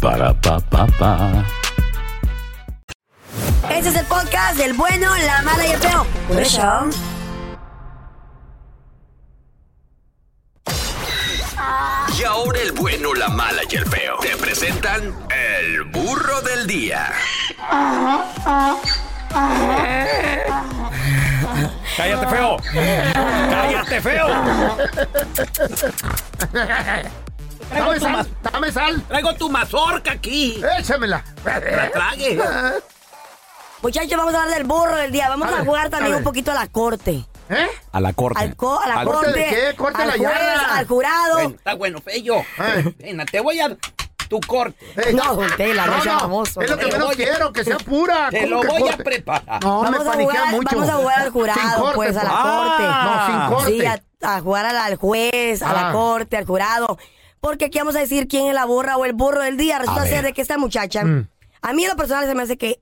Para 0.00 0.32
pa 0.32 0.58
pa 0.58 0.86
pa. 0.98 1.44
Este 3.68 3.90
es 3.90 3.96
el 3.96 4.06
podcast 4.06 4.56
del 4.56 4.72
bueno, 4.72 5.14
la 5.26 5.42
mala 5.42 5.66
y 5.66 5.72
el 5.72 5.78
feo. 5.78 6.06
Por 6.26 6.40
eso. 6.40 6.90
Y 12.18 12.24
ahora 12.24 12.60
el 12.60 12.72
bueno, 12.72 13.12
la 13.12 13.28
mala 13.28 13.60
y 13.70 13.76
el 13.76 13.84
feo. 13.86 14.16
Te 14.22 14.36
presentan 14.38 15.14
el 15.30 15.84
burro 15.84 16.40
del 16.40 16.66
día. 16.66 17.12
¡Cállate, 21.96 22.26
feo! 22.26 22.56
¡Cállate, 23.50 24.00
feo! 24.00 24.26
Dame 27.72 28.00
sal, 28.00 28.28
dame 28.42 28.72
sal. 28.72 29.02
Traigo 29.08 29.34
tu 29.34 29.48
mazorca 29.48 30.12
aquí. 30.12 30.60
Échamela. 30.78 31.24
La 31.44 31.90
trague. 31.90 32.38
Muchachos, 33.82 34.16
vamos 34.16 34.34
a 34.34 34.42
hablar 34.42 34.58
del 34.58 34.66
burro 34.66 34.96
del 34.96 35.10
día. 35.12 35.28
Vamos 35.28 35.48
A 35.48 35.52
a, 35.52 35.56
ver, 35.56 35.66
jugar 35.66 35.88
también 35.90 36.16
un 36.16 36.22
poquito 36.24 36.50
a 36.50 36.54
la 36.54 36.66
corte. 36.66 37.24
¿Eh? 37.48 37.66
A 37.92 38.00
la 38.00 38.12
corte. 38.12 38.40
Al 38.40 38.54
co- 38.56 38.78
a 38.80 38.86
la 38.86 38.94
Al- 39.00 39.06
corte. 39.06 39.24
¿Corte 39.26 39.38
de 39.40 39.46
qué? 39.70 39.76
Corte 39.76 40.02
al 40.02 40.08
la 40.08 40.16
juez, 40.16 40.38
al 40.70 40.86
jurado. 40.86 41.38
Está 41.40 41.74
bueno, 41.74 42.00
Fello. 42.00 42.36
Ven, 42.98 43.24
te 43.30 43.40
voy 43.40 43.58
a 43.60 43.76
tu 44.28 44.38
corte. 44.40 44.76
Eh, 44.96 45.12
No, 45.12 45.34
don 45.34 45.50
Tela, 45.56 45.86
no, 45.86 45.96
no, 45.96 46.02
sea 46.02 46.12
no, 46.14 46.20
famoso. 46.20 46.60
es 46.60 46.70
lo 46.70 46.76
que 46.78 46.86
menos 46.86 47.06
voy 47.08 47.16
quiero, 47.16 47.52
que 47.52 47.64
sea 47.64 47.78
pura. 47.78 48.28
Te 48.30 48.48
¿Cómo 48.48 48.62
lo 48.62 48.68
voy 48.68 48.88
a 48.88 48.96
preparar. 48.96 49.62
No, 49.64 49.80
vamos, 49.80 50.04
me 50.04 50.10
a 50.10 50.14
jugar, 50.24 50.46
mucho. 50.52 50.76
vamos 50.76 50.88
a 50.88 50.94
jugar 50.96 51.20
al 51.22 51.30
jurado, 51.30 51.80
corte, 51.80 51.96
pues, 51.96 52.16
a 52.16 52.22
la 52.24 52.30
corte. 52.30 52.82
No, 52.84 53.26
sin 53.26 53.54
corte. 53.56 53.72
Sí, 53.72 53.86
a, 54.22 54.36
a 54.36 54.40
jugar 54.40 54.66
al, 54.66 54.76
al 54.76 54.96
juez, 54.96 55.62
a 55.62 55.72
la 55.72 55.88
Ah. 55.88 55.92
corte, 55.92 56.36
al 56.36 56.44
jurado. 56.46 56.98
Porque 57.40 57.66
aquí 57.66 57.78
vamos 57.78 57.96
a 57.96 58.00
decir 58.00 58.28
quién 58.28 58.46
es 58.48 58.54
la 58.54 58.64
burra 58.64 58.96
o 58.96 59.04
el 59.04 59.12
burro 59.12 59.42
del 59.42 59.56
día. 59.56 59.78
Resulta 59.78 60.06
ser 60.06 60.22
de 60.24 60.32
que 60.32 60.42
esta 60.42 60.58
muchacha, 60.58 61.04
Mm. 61.04 61.28
a 61.62 61.72
mí 61.72 61.82
en 61.84 61.88
lo 61.90 61.96
personal 61.96 62.26
se 62.26 62.34
me 62.34 62.42
hace 62.42 62.56
que 62.58 62.80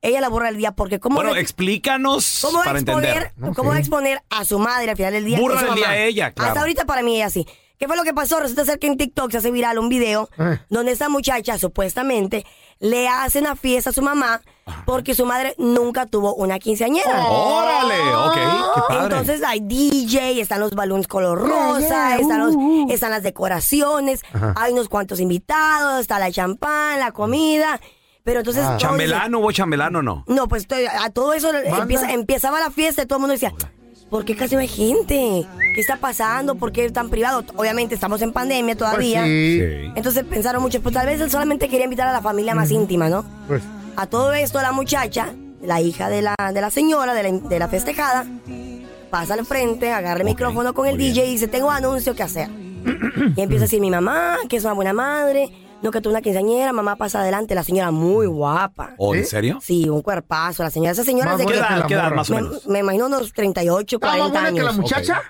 ella 0.00 0.20
la 0.20 0.28
burra 0.28 0.46
del 0.46 0.56
día. 0.56 0.72
Porque 0.72 1.00
cómo 1.00 1.16
Bueno, 1.16 1.34
explícanos 1.36 2.38
¿Cómo 2.42 2.58
va, 2.58 2.62
a 2.62 2.66
para 2.66 2.78
exponer, 2.78 3.16
entender. 3.34 3.54
¿Cómo 3.54 3.70
va 3.70 3.76
a 3.76 3.78
exponer 3.78 4.22
a 4.30 4.44
su 4.44 4.58
madre 4.58 4.90
al 4.90 4.96
final 4.96 5.12
del 5.12 5.24
día? 5.24 5.38
Su 5.38 5.48
del 5.48 5.58
día 5.74 5.86
mamá? 5.88 5.96
ella, 5.96 6.32
claro. 6.32 6.48
Hasta 6.50 6.60
ahorita 6.60 6.84
para 6.84 7.02
mí 7.02 7.16
ella 7.16 7.30
sí. 7.30 7.46
¿Qué 7.78 7.88
fue 7.88 7.96
lo 7.96 8.04
que 8.04 8.14
pasó? 8.14 8.38
Resulta 8.38 8.64
ser 8.64 8.78
que 8.78 8.86
en 8.86 8.96
TikTok 8.96 9.32
se 9.32 9.38
hace 9.38 9.50
viral 9.50 9.78
un 9.78 9.88
video 9.88 10.28
Eh. 10.38 10.58
donde 10.68 10.92
esta 10.92 11.08
muchacha 11.08 11.58
supuestamente 11.58 12.46
le 12.78 13.08
hace 13.08 13.40
una 13.40 13.56
fiesta 13.56 13.90
a 13.90 13.92
su 13.92 14.02
mamá 14.02 14.40
porque 14.86 15.14
su 15.14 15.26
madre 15.26 15.54
nunca 15.58 16.06
tuvo 16.06 16.34
una 16.34 16.58
quinceañera. 16.58 17.26
¡Órale! 17.28 18.14
Ok, 18.14 18.34
qué 18.74 18.80
padre. 18.88 19.02
Entonces 19.04 19.42
hay 19.44 19.60
DJ, 19.60 20.40
están 20.40 20.60
los 20.60 20.72
balones 20.72 21.08
color 21.08 21.38
rosa, 21.40 22.16
están, 22.18 22.38
los, 22.40 22.54
están 22.90 23.10
las 23.10 23.22
decoraciones, 23.22 24.22
Ajá. 24.32 24.54
hay 24.56 24.72
unos 24.72 24.88
cuantos 24.88 25.20
invitados, 25.20 26.00
está 26.00 26.18
la 26.18 26.30
champán, 26.30 27.00
la 27.00 27.12
comida. 27.12 27.80
Pero 28.24 28.38
entonces... 28.40 28.62
dicen, 28.62 28.78
¿Chambelán 28.78 29.34
hubo 29.34 29.50
chambelán 29.50 29.96
o 29.96 30.02
no? 30.02 30.24
no, 30.28 30.46
pues 30.46 30.62
estoy- 30.62 30.86
a 30.86 31.10
todo 31.10 31.32
eso 31.34 31.50
empieza, 31.52 32.12
empezaba 32.12 32.60
la 32.60 32.70
fiesta 32.70 33.02
y 33.02 33.06
todo 33.06 33.16
el 33.16 33.20
mundo 33.22 33.32
decía, 33.32 33.52
¿por 34.10 34.24
qué 34.24 34.36
casi 34.36 34.54
no 34.54 34.60
hay 34.60 34.68
gente? 34.68 35.44
¿Qué 35.74 35.80
está 35.80 35.96
pasando? 35.96 36.54
¿Por 36.54 36.70
qué 36.70 36.84
es 36.84 36.92
tan 36.92 37.08
privado? 37.10 37.42
Obviamente 37.56 37.96
estamos 37.96 38.22
en 38.22 38.32
pandemia 38.32 38.76
todavía. 38.76 39.24
sí. 39.24 39.60
Entonces 39.96 40.22
pensaron 40.24 40.62
mucho, 40.62 40.80
pues 40.80 40.94
tal 40.94 41.06
vez 41.06 41.20
él 41.20 41.32
solamente 41.32 41.68
quería 41.68 41.84
invitar 41.84 42.06
a 42.06 42.12
la 42.12 42.22
familia 42.22 42.54
más 42.54 42.70
íntima, 42.70 43.08
¿no? 43.08 43.24
Pues, 43.48 43.60
A 43.96 44.06
todo 44.06 44.32
esto 44.32 44.60
la 44.60 44.72
muchacha, 44.72 45.34
la 45.62 45.80
hija 45.80 46.08
de 46.08 46.22
la, 46.22 46.34
de 46.52 46.60
la 46.60 46.70
señora, 46.70 47.14
de 47.14 47.22
la, 47.22 47.30
de 47.32 47.58
la 47.58 47.68
festejada, 47.68 48.26
pasa 49.10 49.34
al 49.34 49.44
frente, 49.44 49.92
agarra 49.92 50.20
el 50.20 50.24
micrófono 50.24 50.72
con 50.74 50.86
el 50.86 50.96
DJ 50.96 51.26
y 51.26 51.30
dice, 51.32 51.48
tengo 51.48 51.70
anuncio 51.70 52.14
que 52.14 52.22
hacer. 52.22 52.48
y 53.36 53.40
empieza 53.40 53.64
a 53.64 53.66
decir, 53.66 53.80
mi 53.80 53.90
mamá, 53.90 54.38
que 54.48 54.56
es 54.56 54.64
una 54.64 54.72
buena 54.72 54.92
madre, 54.92 55.50
no 55.82 55.90
que 55.90 56.00
tú 56.00 56.08
una 56.10 56.22
quinceañera, 56.22 56.72
mamá 56.72 56.96
pasa 56.96 57.20
adelante, 57.20 57.54
la 57.54 57.64
señora 57.64 57.90
muy 57.90 58.26
guapa. 58.26 58.94
¿Oh, 58.96 59.14
en 59.14 59.26
serio? 59.26 59.58
Sí, 59.60 59.88
un 59.90 60.00
cuerpazo. 60.00 60.62
La 60.62 60.70
señora, 60.70 60.92
esa 60.92 61.04
señora 61.04 61.30
Más 61.32 61.38
de 61.38 61.46
que. 61.46 61.52
buena 61.52 61.68
que 61.68 61.80
la 61.80 61.86
¿Qué 61.86 61.94
edad, 61.94 62.04
morra. 62.04 62.16
más 62.16 62.30
o 62.30 62.34
me, 62.34 62.42
menos? 62.42 62.66
me 62.68 62.78
imagino 62.78 63.06
unos 63.06 63.32
38, 63.32 63.96
¿Está 63.96 64.06
más 64.06 64.16
40 64.16 64.32
buena 64.32 64.48
años. 64.48 64.58
que 64.58 64.64
la 64.64 64.72
muchacha? 64.82 65.22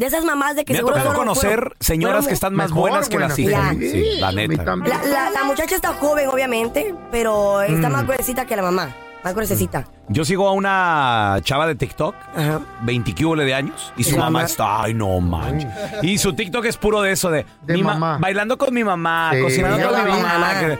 De 0.00 0.06
esas 0.06 0.24
mamás 0.24 0.56
de 0.56 0.64
que 0.64 0.72
Me 0.72 0.78
ha 0.78 0.80
seguro 0.80 0.94
tocado 0.96 1.10
fueron- 1.14 1.26
conocer 1.34 1.58
fueron- 1.58 1.72
señoras 1.78 2.14
fueron- 2.16 2.28
que 2.28 2.34
están 2.34 2.54
más 2.54 2.70
Mejor 2.70 2.80
buenas 2.80 3.08
que 3.10 3.18
las 3.18 3.36
buenas, 3.36 3.38
hijas. 3.38 3.76
sí. 3.78 3.90
Sí, 3.90 4.20
la 4.20 4.32
neta. 4.32 4.64
La, 4.76 5.02
la- 5.04 5.30
la 5.30 5.44
muchacha 5.44 5.74
está 5.76 5.92
joven, 5.92 6.28
obviamente, 6.28 6.94
pero 7.12 7.60
está 7.60 7.88
Mm. 7.88 7.92
más 7.92 8.06
gruesita 8.06 8.46
que 8.46 8.56
la 8.56 8.62
mamá. 8.62 8.88
Más 9.22 9.34
gruesecita. 9.34 9.84
Yo 10.08 10.24
sigo 10.24 10.48
a 10.48 10.52
una 10.52 11.36
chava 11.42 11.66
de 11.66 11.74
TikTok, 11.74 12.14
20 12.80 13.14
cúbole 13.14 13.44
de 13.44 13.52
años, 13.52 13.92
y 13.98 14.04
su 14.04 14.10
¿Y 14.10 14.12
la 14.14 14.18
mamá 14.20 14.30
mamá? 14.38 14.44
está, 14.46 14.82
ay 14.84 14.94
no 14.94 15.20
manches. 15.20 15.68
Y 16.02 16.16
su 16.16 16.32
TikTok 16.32 16.64
es 16.64 16.78
puro 16.78 17.02
de 17.02 17.12
eso, 17.12 17.30
de, 17.30 17.44
De 17.60 17.74
mi 17.74 17.82
ma- 17.82 17.92
mamá. 17.92 18.18
bailando 18.18 18.56
con 18.56 18.72
mi 18.72 18.82
mamá, 18.82 19.32
Sí, 19.34 19.42
cocinando 19.42 19.90
con 19.90 20.04
mi 20.04 20.10
mamá. 20.12 20.60
que- 20.60 20.78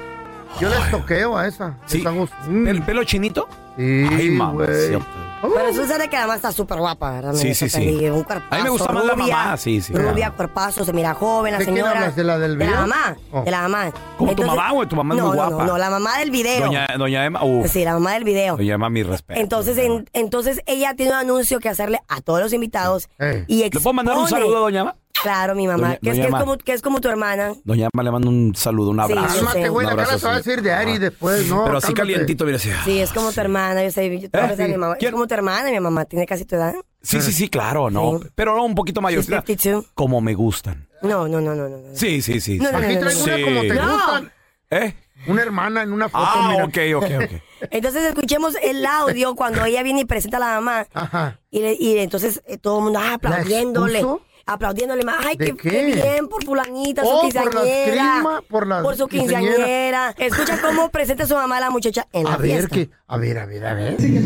Yo 0.60 0.68
les 0.70 0.90
toqueo 0.90 1.36
a 1.36 1.46
esa. 1.46 1.74
Gust- 1.86 2.30
¿Pel- 2.48 2.82
¿Pelo 2.86 3.04
chinito? 3.04 3.46
Sí, 3.76 4.06
Ay, 4.10 4.30
mamá. 4.30 4.52
güey. 4.54 4.98
Pero 5.42 5.68
eso 5.68 5.86
sabe 5.86 6.08
que 6.08 6.16
la 6.16 6.22
mamá 6.22 6.36
está 6.36 6.52
súper 6.52 6.78
guapa, 6.78 7.10
¿verdad? 7.12 7.32
Sí, 7.34 7.54
sí, 7.54 7.68
sí. 7.68 7.98
que 7.98 8.10
Un 8.10 8.22
cuerpazo, 8.24 8.54
A 8.54 8.58
mí 8.58 8.62
me 8.64 8.70
gusta 8.70 8.92
más 8.92 9.04
la 9.04 9.14
rubia, 9.14 9.36
mamá, 9.36 9.56
sí, 9.56 9.80
sí. 9.80 9.92
Rubia, 9.94 10.30
cuerpazo, 10.32 10.84
se 10.84 10.92
mira 10.92 11.14
joven, 11.14 11.52
la 11.52 11.58
¿De 11.58 11.64
quién 11.64 11.76
señora. 11.76 11.92
hablas? 11.98 12.16
¿De 12.16 12.24
la 12.24 12.38
del 12.38 12.58
De 12.58 12.64
la 12.64 12.70
video? 12.72 12.80
mamá, 12.86 13.16
Oh. 13.32 13.42
de 13.42 13.50
la 13.50 13.62
mamá. 13.62 13.90
Como 14.18 14.34
tu 14.34 14.42
Entonces- 14.42 14.56
mamá, 14.56 14.70
güey, 14.72 14.88
tu 14.88 14.96
mamá 14.96 15.14
es 15.14 15.20
no, 15.20 15.26
muy 15.28 15.36
no, 15.36 15.42
guapa. 15.48 15.64
No, 15.64 15.72
no, 15.72 15.78
la 15.78 15.90
mamá 15.90 16.18
del 16.18 16.30
video. 16.30 16.60
Doña, 16.66 16.86
doña 16.98 17.24
Emma, 17.24 17.42
uh, 17.44 17.66
Sí, 17.68 17.84
la 17.84 17.94
mamá 17.94 18.12
del 18.14 18.24
video. 18.24 18.56
doña 18.56 18.74
Emma, 18.74 18.90
mi 18.90 19.02
respeto. 19.02 19.40
Entonces, 19.40 19.78
en- 19.78 20.08
entonces 20.12 20.60
ella 20.66 20.94
tiene 20.94 21.12
un 21.12 21.18
anuncio 21.18 21.58
que 21.60 21.68
hacerle 21.68 22.00
a 22.08 22.20
todos 22.20 22.40
los 22.40 22.52
invitados 22.52 23.08
y 23.46 23.62
¿Le 23.64 23.70
puedo 23.70 23.92
mandar 23.94 24.16
un 24.16 24.24
expone- 24.24 24.28
saludo 24.30 24.56
a 24.58 24.60
doña 24.60 24.80
Emma? 24.82 24.96
Claro, 25.22 25.54
mi 25.54 25.66
mamá, 25.66 25.88
Doña- 25.88 25.98
que, 26.00 26.10
es, 26.10 26.16
doña 26.16 26.22
que, 26.22 26.26
es 26.26 26.32
Ma. 26.32 26.40
como, 26.40 26.56
que 26.58 26.72
es 26.72 26.82
como 26.82 27.00
tu 27.00 27.08
hermana. 27.08 27.52
Doña 27.64 27.88
Emma 27.92 28.02
le 28.02 28.10
mando 28.10 28.28
un 28.30 28.54
saludo, 28.54 28.90
un 28.90 29.00
abrazo. 29.00 29.36
Cálmate, 29.44 29.68
güey, 29.68 29.86
la 29.86 29.96
cara 29.96 30.18
se 30.18 30.26
va 30.26 30.32
a 30.36 30.42
sí. 30.42 30.48
decir 30.48 30.62
de 30.62 30.72
Ari 30.72 30.98
después, 30.98 31.46
¿no? 31.48 31.64
Pero 31.64 31.78
así 31.78 31.92
cálmate. 31.92 32.12
calientito, 32.12 32.44
mira, 32.44 32.56
así. 32.56 32.70
Sí, 32.84 33.00
es 33.00 33.12
como 33.12 33.32
tu 33.32 33.40
hermana, 33.40 33.82
yo 33.84 33.90
sé, 33.90 34.18
yo 34.20 34.30
te 34.30 34.38
voy 34.38 34.40
a 34.40 34.46
¿Eh? 34.46 34.50
besar 34.52 34.64
a 34.64 34.68
mi 34.68 34.76
mamá. 34.76 34.96
Es 34.98 35.10
como 35.10 35.26
tu 35.26 35.34
hermana, 35.34 35.70
mi 35.70 35.80
mamá 35.80 36.04
tiene 36.06 36.26
casi 36.26 36.44
tu 36.44 36.56
edad. 36.56 36.74
Sí, 37.02 37.20
sí, 37.20 37.32
sí, 37.32 37.48
claro, 37.48 37.90
no. 37.90 38.18
Sí. 38.22 38.28
Pero 38.34 38.56
no, 38.56 38.64
un 38.64 38.74
poquito 38.74 39.00
mayor. 39.00 39.20
She's 39.22 39.28
52. 39.46 39.86
Como 39.94 40.20
me 40.20 40.34
gustan. 40.34 40.86
No, 41.02 41.26
no, 41.28 41.40
no, 41.40 41.54
no, 41.54 41.68
no. 41.68 41.78
Sí, 41.94 42.20
sí, 42.22 42.40
sí. 42.40 42.58
No, 42.58 42.70
no, 42.72 42.78
Aquí 42.78 42.94
no, 42.94 43.00
traigo 43.00 43.26
no, 43.26 43.34
una 43.34 43.44
como 43.44 43.60
te 43.62 43.74
No. 43.74 43.92
gustan. 43.92 44.32
¿Eh? 44.70 44.94
Una 45.26 45.42
hermana 45.42 45.82
en 45.82 45.92
una 45.92 46.08
foto, 46.08 46.24
Ah, 46.26 46.48
mira. 46.50 46.64
ok, 46.64 46.78
ok, 47.04 47.24
ok. 47.24 47.42
Entonces 47.70 48.04
escuchemos 48.04 48.54
el 48.62 48.84
audio 48.86 49.34
cuando 49.34 49.62
ella 49.64 49.82
viene 49.82 50.00
y 50.00 50.04
presenta 50.06 50.38
a 50.38 50.40
la 50.40 50.46
mamá. 50.60 50.86
Ajá. 50.94 51.40
Y, 51.50 51.60
le- 51.60 51.76
y 51.78 51.98
entonces 51.98 52.42
eh, 52.46 52.56
todo 52.56 52.78
el 52.78 52.84
mundo 52.84 53.00
ah, 53.02 53.14
aplaudiéndole. 53.14 53.98
expuso? 53.98 54.22
Aplaudiéndole 54.46 55.02
más. 55.04 55.16
Ay, 55.26 55.36
¿De 55.36 55.46
qué, 55.46 55.56
qué? 55.56 55.70
qué 55.70 55.84
bien 56.02 56.28
por 56.28 56.44
fulanita, 56.44 57.02
Oh, 57.04 57.28
su 57.30 57.32
por 57.34 57.54
las 57.54 57.64
quinceañera. 57.64 58.20
crima, 58.22 58.42
por 58.82 58.96
su 58.96 59.06
quinceañera. 59.06 60.14
Escucha 60.18 60.60
cómo 60.60 60.88
presenta 60.90 61.26
su 61.26 61.34
mamá 61.34 61.58
a 61.58 61.60
la 61.60 61.70
muchacha 61.70 62.06
en 62.12 62.24
la 62.24 62.34
A 62.34 62.36
ver, 62.36 62.50
fiesta. 62.50 62.68
que, 62.74 62.90
a 63.06 63.16
ver, 63.16 63.38
a 63.38 63.46
ver, 63.46 63.66
a 63.66 63.74
ver. 63.74 63.96
Tengo, 63.96 64.20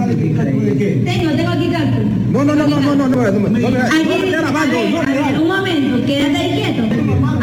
tengo 1.37 1.51
aquí 1.51 1.71
cálculo. 1.71 2.05
No, 2.31 2.45
no, 2.45 2.55
no, 2.55 2.67
no, 2.67 2.81
no, 2.81 2.95
no, 2.95 3.07
no, 3.09 3.17
no, 3.17 3.31
no, 3.31 3.49
no, 3.49 3.79
Aquí, 3.79 4.05
no, 4.05 4.43
no, 4.43 4.59
a 4.59 4.65
ver, 4.67 5.19
a 5.19 5.27
ver, 5.31 5.41
un 5.41 5.49
momento, 5.49 6.07
quédate 6.07 6.37
ahí 6.37 6.63
quieto. 6.63 6.83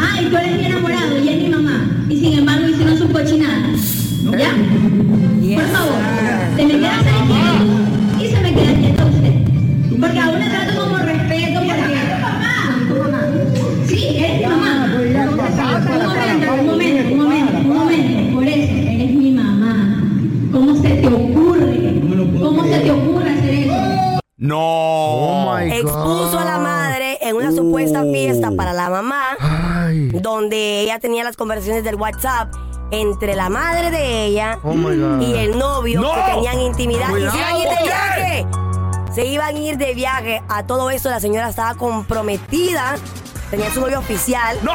Ay, 0.00 0.26
tú 0.30 0.36
eres 0.36 0.56
mi 0.58 0.66
enamorado 0.66 1.18
y 1.18 1.28
es 1.28 1.36
mi 1.42 1.48
mamá. 1.48 2.06
Y 2.08 2.20
sin 2.20 2.38
embargo 2.38 2.40
hicieron 2.40 2.40
sus 2.40 2.51
conversaciones 31.52 31.84
del 31.84 31.96
WhatsApp 31.96 32.54
entre 32.90 33.34
la 33.34 33.50
madre 33.50 33.90
de 33.90 34.24
ella 34.24 34.58
Oh 34.62 34.72
y 34.72 35.34
el 35.34 35.58
novio 35.58 36.00
¡No! 36.00 36.14
que 36.14 36.32
tenían 36.32 36.60
intimidad 36.60 37.08
y 37.10 37.28
se 37.30 37.36
iban 37.36 37.54
a 37.54 37.58
ir 37.58 37.68
de 37.68 37.82
viaje. 37.82 38.46
Se 39.14 39.26
iban 39.26 39.54
a 39.54 39.58
ir 39.58 39.76
de 39.76 39.94
viaje. 39.94 40.42
A 40.48 40.64
todo 40.66 40.88
esto 40.88 41.10
la 41.10 41.20
señora 41.20 41.50
estaba 41.50 41.74
comprometida. 41.74 42.94
Tenía 43.50 43.70
su 43.70 43.82
novio 43.82 43.98
oficial. 43.98 44.56
¡No! 44.62 44.72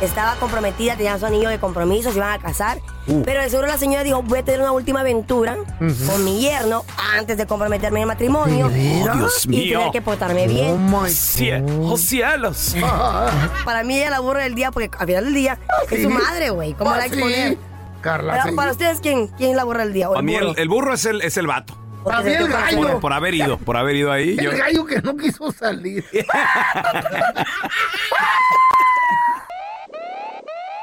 Estaba 0.00 0.34
comprometida, 0.34 0.96
tenía 0.96 1.16
su 1.16 1.26
anillo 1.26 1.48
de 1.48 1.60
compromiso, 1.60 2.10
se 2.10 2.16
iban 2.18 2.32
a 2.32 2.38
casar. 2.40 2.80
Uh. 3.08 3.22
Pero 3.24 3.40
de 3.42 3.48
seguro 3.50 3.68
la 3.68 3.78
señora 3.78 4.02
dijo, 4.02 4.22
voy 4.22 4.40
a 4.40 4.44
tener 4.44 4.60
una 4.60 4.72
última 4.72 5.00
aventura 5.00 5.56
con 5.78 6.24
mi 6.24 6.40
yerno 6.40 6.84
antes 7.16 7.36
de 7.36 7.46
comprometerme 7.46 8.00
en 8.00 8.02
el 8.02 8.08
matrimonio. 8.08 8.66
Oh, 8.66 8.70
Dios 8.70 9.44
y 9.44 9.48
mío. 9.48 9.78
tener 9.78 9.92
que 9.92 10.02
portarme 10.02 10.48
bien. 10.48 10.70
Oh 10.72 10.76
my 10.76 11.08
Cie- 11.08 11.64
¡Oh, 11.82 11.96
cielos! 11.96 12.74
Para 13.64 13.84
mí 13.84 13.96
ella 13.96 14.10
la 14.10 14.20
burra 14.20 14.42
del 14.42 14.54
día 14.56 14.70
porque 14.72 14.90
al 14.98 15.06
final 15.06 15.24
del 15.24 15.34
día 15.34 15.58
es 15.90 16.02
su 16.02 16.08
Sí. 16.08 16.14
madre, 16.14 16.50
güey. 16.50 16.74
¿Cómo 16.74 16.90
Ah, 16.90 16.96
la 16.96 17.02
sí. 17.04 17.08
exponer? 17.14 17.58
Carla, 18.00 18.32
Pero 18.34 18.50
sí. 18.50 18.54
para 18.56 18.70
ustedes, 18.72 19.00
¿quién, 19.00 19.28
quién 19.28 19.50
es 19.50 19.56
la 19.56 19.64
burra 19.64 19.84
del 19.84 19.92
día? 19.92 20.08
¿O 20.10 20.16
A 20.18 20.22
mí 20.22 20.34
el, 20.34 20.44
burro? 20.48 20.56
el 20.58 20.68
burro 20.68 20.94
es 20.94 21.04
el, 21.06 21.22
es 21.22 21.36
el 21.36 21.46
vato. 21.46 21.76
También 22.08 22.42
el 22.42 22.48
gallo. 22.48 22.76
Por, 22.82 23.00
por 23.00 23.12
haber 23.12 23.34
ido, 23.34 23.58
por 23.58 23.76
haber 23.76 23.96
ido 23.96 24.12
ahí. 24.12 24.36
El 24.38 24.44
yo- 24.44 24.50
gallo 24.56 24.84
que 24.86 25.02
no 25.02 25.16
quiso 25.16 25.50
salir. 25.50 26.04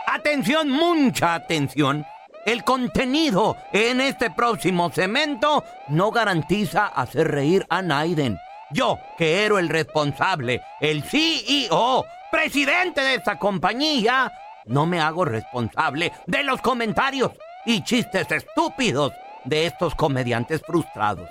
Atención, 0.08 0.70
mucha 0.70 1.34
atención. 1.36 2.06
El 2.46 2.64
contenido 2.64 3.56
en 3.72 4.02
este 4.02 4.30
próximo 4.30 4.90
cemento 4.90 5.64
no 5.88 6.12
garantiza 6.12 6.88
hacer 6.88 7.30
reír 7.32 7.66
a 7.70 7.82
Naiden. 7.82 8.38
Yo, 8.72 9.00
que 9.18 9.46
era 9.46 9.60
el 9.60 9.70
responsable, 9.70 10.62
el 10.82 11.04
CEO, 11.04 12.06
presidente 12.32 13.02
de 13.02 13.16
esta 13.16 13.38
compañía, 13.40 14.32
no 14.66 14.86
me 14.86 15.00
hago 15.00 15.24
responsable 15.26 16.12
de 16.26 16.44
los 16.44 16.62
comentarios 16.62 17.32
y 17.66 17.84
chistes 17.84 18.30
estúpidos 18.32 19.14
de 19.46 19.68
estos 19.68 19.96
comediantes 19.96 20.62
frustrados. 20.66 21.30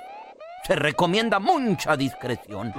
Se 0.67 0.77
recomienda 0.77 1.41
mucha 1.41 1.97
discreción. 1.97 2.73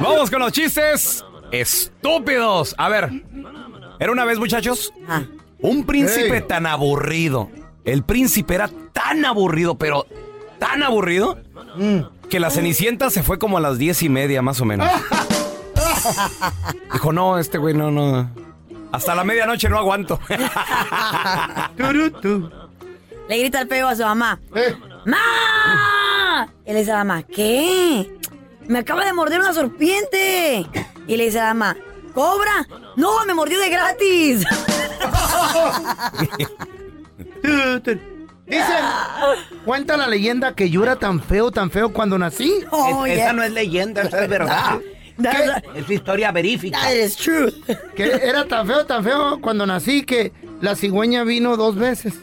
Vamos 0.00 0.30
con 0.30 0.40
los 0.40 0.52
chistes 0.52 1.24
estúpidos. 1.52 2.74
A 2.78 2.88
ver, 2.88 3.10
era 3.98 4.10
una 4.10 4.24
vez, 4.24 4.38
muchachos, 4.38 4.92
Ah. 5.06 5.22
Un 5.62 5.84
príncipe 5.84 6.36
Ey. 6.36 6.44
tan 6.46 6.66
aburrido. 6.66 7.50
El 7.84 8.02
príncipe 8.02 8.54
era 8.54 8.70
tan 8.92 9.24
aburrido, 9.24 9.76
pero 9.76 10.06
tan 10.58 10.82
aburrido, 10.82 11.38
que 12.28 12.40
la 12.40 12.50
cenicienta 12.50 13.10
se 13.10 13.22
fue 13.22 13.38
como 13.38 13.58
a 13.58 13.60
las 13.60 13.78
diez 13.78 14.02
y 14.02 14.08
media, 14.08 14.42
más 14.42 14.60
o 14.60 14.64
menos. 14.64 14.88
Dijo, 16.92 17.12
no, 17.12 17.38
este 17.38 17.58
güey 17.58 17.74
no, 17.74 17.90
no. 17.90 18.30
Hasta 18.92 19.14
la 19.14 19.24
medianoche 19.24 19.68
no 19.68 19.78
aguanto. 19.78 20.18
Le 23.28 23.38
grita 23.38 23.60
el 23.60 23.68
feo 23.68 23.88
a 23.88 23.94
su 23.94 24.02
mamá. 24.02 24.40
Eh, 24.54 24.74
¡Ma! 25.06 26.48
Y 26.66 26.72
le 26.72 26.80
dice 26.80 26.90
a 26.90 26.98
la 26.98 27.04
mamá, 27.04 27.22
¿qué? 27.22 28.10
Me 28.66 28.80
acaba 28.80 29.04
de 29.04 29.12
morder 29.12 29.40
una 29.40 29.52
serpiente. 29.52 30.66
Y 31.06 31.16
le 31.16 31.26
dice 31.26 31.38
a 31.38 31.44
la 31.44 31.54
mamá, 31.54 31.76
¿cobra? 32.12 32.66
No, 32.96 33.24
me 33.26 33.34
mordió 33.34 33.60
de 33.60 33.70
gratis. 33.70 34.44
tu, 37.42 37.80
tu. 37.80 37.98
Dice, 38.46 38.64
cuenta 39.64 39.96
la 39.96 40.08
leyenda 40.08 40.54
que 40.56 40.70
yo 40.70 40.82
era 40.82 40.96
tan 40.96 41.20
feo, 41.22 41.52
tan 41.52 41.70
feo 41.70 41.92
cuando 41.92 42.18
nací. 42.18 42.64
Oh, 42.70 43.06
Es- 43.06 43.14
yeah. 43.14 43.24
Esa 43.26 43.32
no 43.32 43.42
es 43.44 43.52
leyenda, 43.52 44.02
esa 44.02 44.24
es 44.24 44.28
verdad. 44.28 44.80
That's- 45.18 45.62
Es 45.76 45.88
historia 45.90 46.32
verífica. 46.32 46.80
That 46.80 46.94
is 46.94 47.16
truth. 47.16 47.54
Que 47.94 48.10
era 48.10 48.44
tan 48.46 48.66
feo, 48.66 48.84
tan 48.86 49.04
feo 49.04 49.40
cuando 49.40 49.66
nací 49.66 50.02
que 50.02 50.32
la 50.60 50.74
cigüeña 50.74 51.22
vino 51.24 51.56
dos 51.56 51.76
veces. 51.76 52.14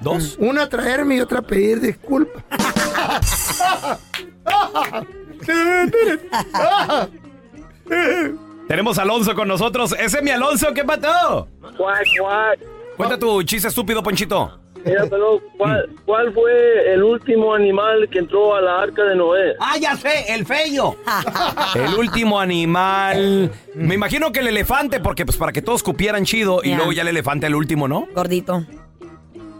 Dos. 0.00 0.36
Una 0.40 0.62
a 0.62 0.68
traerme 0.68 1.16
y 1.16 1.20
otra 1.20 1.38
a 1.40 1.42
pedir 1.42 1.80
disculpas. 1.80 2.42
Tenemos 8.70 9.00
a 9.00 9.02
Alonso 9.02 9.34
con 9.34 9.48
nosotros. 9.48 9.96
Ese 9.98 10.18
es 10.18 10.22
mi 10.22 10.30
Alonso, 10.30 10.72
¿qué 10.72 10.84
pasó? 10.84 11.48
Cuac, 11.76 12.06
cuac. 12.16 12.60
Cuenta 12.96 13.18
tu 13.18 13.42
chiste 13.42 13.66
estúpido, 13.66 14.00
Ponchito. 14.00 14.60
Mira, 14.84 15.06
pero 15.10 15.40
¿cuál, 15.58 15.90
¿cuál 16.06 16.32
fue 16.32 16.94
el 16.94 17.02
último 17.02 17.52
animal 17.52 18.08
que 18.08 18.20
entró 18.20 18.54
a 18.54 18.60
la 18.60 18.82
arca 18.82 19.02
de 19.02 19.16
Noé? 19.16 19.56
Ah, 19.58 19.76
ya 19.76 19.96
sé, 19.96 20.32
el 20.32 20.46
feyo. 20.46 20.94
El 21.74 21.94
último 21.96 22.38
animal. 22.38 23.50
Me 23.74 23.96
imagino 23.96 24.30
que 24.30 24.38
el 24.38 24.46
elefante, 24.46 25.00
porque 25.00 25.26
pues 25.26 25.36
para 25.36 25.50
que 25.50 25.62
todos 25.62 25.82
cupieran 25.82 26.24
chido 26.24 26.60
y 26.62 26.72
luego 26.76 26.92
ya 26.92 27.02
el 27.02 27.08
elefante 27.08 27.48
el 27.48 27.56
último, 27.56 27.88
¿no? 27.88 28.06
Gordito. 28.14 28.64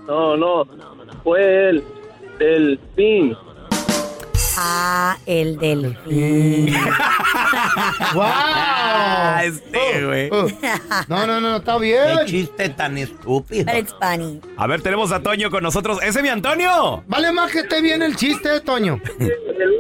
No, 0.07 0.37
no, 0.37 0.69
fue 1.25 1.71
el 1.71 1.85
delfín. 2.39 3.37
Ah, 4.59 5.17
el 5.27 5.59
delfín. 5.59 6.75
¡Wow! 8.15 8.23
Ah, 8.25 9.43
este, 9.45 10.05
güey. 10.05 10.29
Oh, 10.33 10.47
No, 11.09 11.27
no, 11.27 11.41
no, 11.41 11.57
está 11.57 11.75
Qué 11.79 11.85
bien. 11.85 12.27
chiste 12.27 12.69
tan 12.71 12.99
estúpido. 12.99 13.65
But 13.67 13.75
it's 13.77 13.95
funny. 14.01 14.41
A 14.57 14.67
ver, 14.67 14.83
tenemos 14.83 15.13
a 15.13 15.21
Toño 15.23 15.51
con 15.51 15.63
nosotros. 15.63 15.99
¡Ese 16.03 16.19
es 16.19 16.23
mi 16.23 16.29
Antonio! 16.29 17.03
Vale 17.07 17.33
más 17.33 17.51
que 17.53 17.61
esté 17.61 17.81
bien 17.81 18.03
el 18.03 18.17
chiste, 18.17 18.61
Toño. 18.61 19.01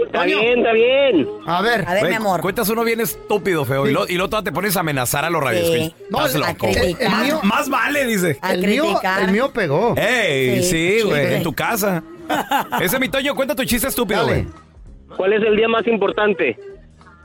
Está 0.06 0.24
bien, 0.24 0.58
está 0.58 0.72
bien. 0.72 1.28
A 1.46 1.62
ver. 1.62 1.84
A 1.86 1.94
ver, 1.94 2.08
mi 2.08 2.14
amor. 2.14 2.40
Cuentas 2.40 2.68
uno 2.68 2.84
bien 2.84 3.00
estúpido, 3.00 3.64
feo. 3.64 3.86
Y, 3.86 3.92
lo, 3.92 4.06
y 4.08 4.14
luego 4.14 4.42
te 4.42 4.52
pones 4.52 4.76
a 4.76 4.80
amenazar 4.80 5.24
a 5.24 5.30
los 5.30 5.42
radios. 5.42 5.92
No, 6.10 6.26
Estás 6.26 6.34
el- 6.34 6.40
loco. 6.40 6.66
el- 6.66 6.96
el 7.00 7.08
Más- 7.10 7.22
mío- 7.24 7.40
más 7.42 7.68
vale, 7.68 8.06
dice. 8.06 8.38
El 8.48 8.66
mío, 8.66 8.84
criticar. 8.86 9.22
el 9.22 9.30
mío 9.32 9.50
pegó. 9.52 9.94
¡Ey! 9.96 10.62
Sí, 10.62 10.70
Sí, 10.70 11.02
güey, 11.02 11.20
chiste. 11.20 11.36
en 11.36 11.42
tu 11.42 11.52
casa. 11.52 12.02
Ese 12.80 12.96
es 12.96 13.00
mi 13.00 13.08
Toño, 13.08 13.34
cuenta 13.34 13.54
tu 13.54 13.64
chiste 13.64 13.88
estúpido, 13.88 14.26
güey. 14.26 14.46
¿Cuál 15.16 15.32
es 15.34 15.42
el 15.42 15.56
día 15.56 15.68
más 15.68 15.86
importante? 15.86 16.58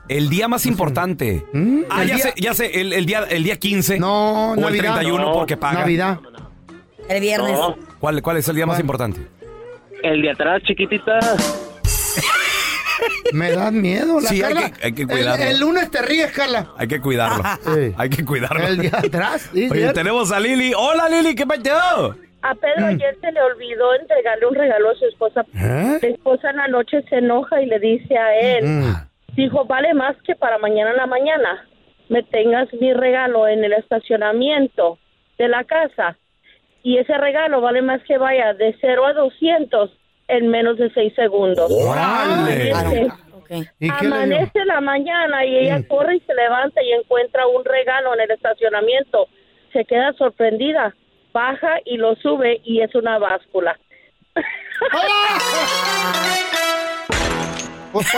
El 0.08 0.28
día 0.28 0.48
más 0.48 0.66
importante. 0.66 1.44
¿Mm? 1.52 1.82
Ah, 1.90 2.02
El 2.02 2.08
ya 2.08 2.14
día- 2.14 2.22
sé, 2.24 2.34
ya 2.36 2.54
sé, 2.54 2.80
el, 2.80 2.92
el 2.92 3.06
día, 3.06 3.24
el 3.28 3.42
día 3.44 3.56
15. 3.56 3.98
No, 3.98 4.52
o 4.52 4.54
el 4.54 4.60
Navidad. 4.60 4.94
31 4.94 5.24
No, 5.24 5.32
porque 5.32 5.56
paga. 5.56 5.80
Navidad. 5.80 6.18
El 7.08 7.20
viernes. 7.20 7.52
No, 7.52 7.76
¿Cuál, 8.00 8.22
¿Cuál 8.22 8.36
es 8.38 8.48
el 8.48 8.56
día 8.56 8.66
más 8.66 8.80
importante? 8.80 9.20
el 10.02 10.22
de 10.22 10.30
atrás, 10.30 10.62
chiquitita. 10.64 11.18
Me 13.32 13.50
das 13.50 13.72
miedo, 13.72 14.20
la 14.20 14.28
Sí, 14.28 14.36
hay 14.42 14.54
Carla. 14.54 14.70
que- 14.70 14.86
hay 14.86 14.92
que 14.92 15.02
El- 15.02 15.08
cuidarlo. 15.08 15.44
El, 15.44 15.60
lunes 15.60 15.90
te 15.90 16.02
ríes, 16.02 16.32
Carla. 16.32 16.68
Hay 16.76 16.88
que 16.88 17.00
cuidarlo. 17.00 17.42
Sí. 17.64 17.94
Hay 17.96 18.08
que 18.10 18.24
cuidarlo. 18.24 18.66
El 18.66 18.78
día 18.78 18.92
atrás. 18.98 19.50
sí, 19.52 19.68
Oye, 19.70 19.92
tenemos 19.92 20.32
a 20.32 20.40
Lili. 20.40 20.72
Hola, 20.76 21.08
Lili, 21.08 21.34
¿qué 21.34 21.46
pasó? 21.46 22.16
A 22.48 22.54
Pedro 22.54 22.86
ayer 22.86 23.16
se 23.20 23.32
le 23.32 23.40
olvidó 23.42 23.94
entregarle 23.94 24.46
un 24.46 24.54
regalo 24.54 24.90
a 24.90 24.94
su 24.94 25.06
esposa. 25.06 25.44
¿Eh? 25.54 25.98
La 26.02 26.08
esposa 26.08 26.50
en 26.50 26.56
la 26.56 26.68
noche 26.68 27.02
se 27.08 27.16
enoja 27.16 27.60
y 27.62 27.66
le 27.66 27.78
dice 27.78 28.16
a 28.16 28.34
él, 28.36 28.64
Mm. 28.64 28.94
dijo, 29.36 29.64
vale 29.64 29.94
más 29.94 30.16
que 30.22 30.34
para 30.36 30.58
mañana 30.58 30.90
en 30.90 30.96
la 30.96 31.06
mañana. 31.06 31.66
me 32.08 32.22
tengas 32.22 32.72
mi 32.74 32.92
regalo 32.92 33.48
en 33.48 33.64
el 33.64 33.72
estacionamiento 33.72 34.96
de 35.38 35.48
la 35.48 35.64
casa 35.64 36.16
y 36.84 36.98
ese 36.98 37.18
regalo 37.18 37.60
vale 37.60 37.82
más 37.82 38.00
que 38.04 38.16
vaya 38.16 38.54
de 38.54 38.76
0 38.80 39.06
a 39.06 39.12
200 39.12 39.90
en 40.28 40.46
menos 40.48 40.78
de 40.78 40.88
6 40.90 41.12
segundos. 41.16 41.68
¡Órale! 41.68 42.70
Amanece, 42.72 43.08
¿Y 43.80 43.86
dio? 43.90 43.92
amanece 44.14 44.64
la 44.66 44.80
mañana 44.80 45.44
y 45.44 45.56
ella 45.58 45.80
corre 45.88 46.16
y 46.16 46.20
se 46.20 46.34
levanta 46.34 46.80
y 46.82 46.92
encuentra 46.92 47.46
un 47.48 47.64
regalo 47.64 48.14
en 48.14 48.20
el 48.20 48.30
estacionamiento. 48.30 49.26
Se 49.72 49.84
queda 49.84 50.12
sorprendida, 50.12 50.94
baja 51.36 51.80
y 51.84 51.98
lo 51.98 52.14
sube 52.16 52.62
y 52.64 52.80
es 52.80 52.94
una 52.94 53.18
báscula. 53.18 53.78
Pues 57.92 58.08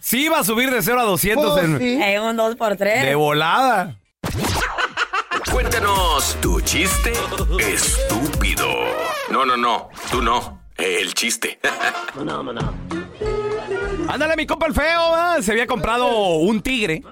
Sí, 0.00 0.28
va 0.28 0.38
a 0.38 0.44
subir 0.44 0.70
de 0.70 0.80
0 0.80 1.00
a 1.00 1.02
200 1.02 1.64
en, 1.64 2.02
Eh, 2.02 2.18
un 2.18 2.34
2 2.34 2.56
por 2.56 2.76
3 2.76 3.02
de 3.02 3.14
volada. 3.14 3.96
Cuéntanos 5.52 6.38
tu 6.40 6.62
chiste 6.62 7.12
estúpido. 7.58 8.66
No, 9.30 9.44
no, 9.44 9.58
no, 9.58 9.90
tú 10.10 10.22
no. 10.22 10.62
El 10.78 11.12
chiste. 11.12 11.58
Ándale, 14.08 14.36
mi 14.36 14.46
compa 14.46 14.66
el 14.66 14.74
feo, 14.74 15.42
se 15.42 15.52
había 15.52 15.66
comprado 15.66 16.08
un 16.36 16.62
tigre 16.62 17.02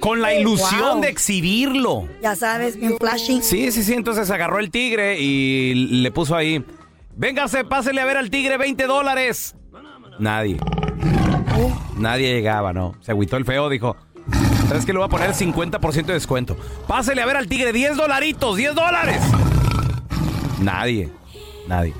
con 0.00 0.20
la 0.20 0.34
ilusión 0.34 0.92
Wow. 0.94 1.00
de 1.00 1.08
exhibirlo. 1.08 2.08
Ya 2.22 2.36
sabes, 2.36 2.78
bien 2.78 2.96
flashy. 2.98 3.40
Sí, 3.42 3.70
sí, 3.72 3.82
sí, 3.82 3.94
entonces 3.94 4.30
agarró 4.30 4.58
el 4.58 4.70
tigre 4.70 5.18
y 5.20 5.74
le 6.02 6.10
puso 6.10 6.36
ahí, 6.36 6.64
véngase, 7.16 7.64
pásele 7.64 8.00
a 8.00 8.04
ver 8.04 8.16
al 8.16 8.30
tigre 8.30 8.56
20 8.58 8.86
dólares. 8.86 9.54
Nadie. 10.18 10.58
Nadie 11.96 12.34
llegaba, 12.34 12.72
¿no? 12.72 12.94
Se 13.00 13.12
agüitó 13.12 13.36
el 13.36 13.44
feo, 13.44 13.68
dijo, 13.68 13.96
¿sabes 14.68 14.84
qué? 14.84 14.92
Le 14.92 14.98
voy 14.98 15.06
a 15.06 15.10
poner 15.10 15.30
50% 15.34 16.06
de 16.06 16.12
descuento. 16.14 16.56
Pásele 16.86 17.22
a 17.22 17.26
ver 17.26 17.36
al 17.36 17.46
tigre 17.48 17.72
10 17.72 17.96
dolaritos, 17.96 18.56
10 18.56 18.74
dólares. 18.74 19.20
Nadie, 20.60 21.10
nadie. 21.68 21.94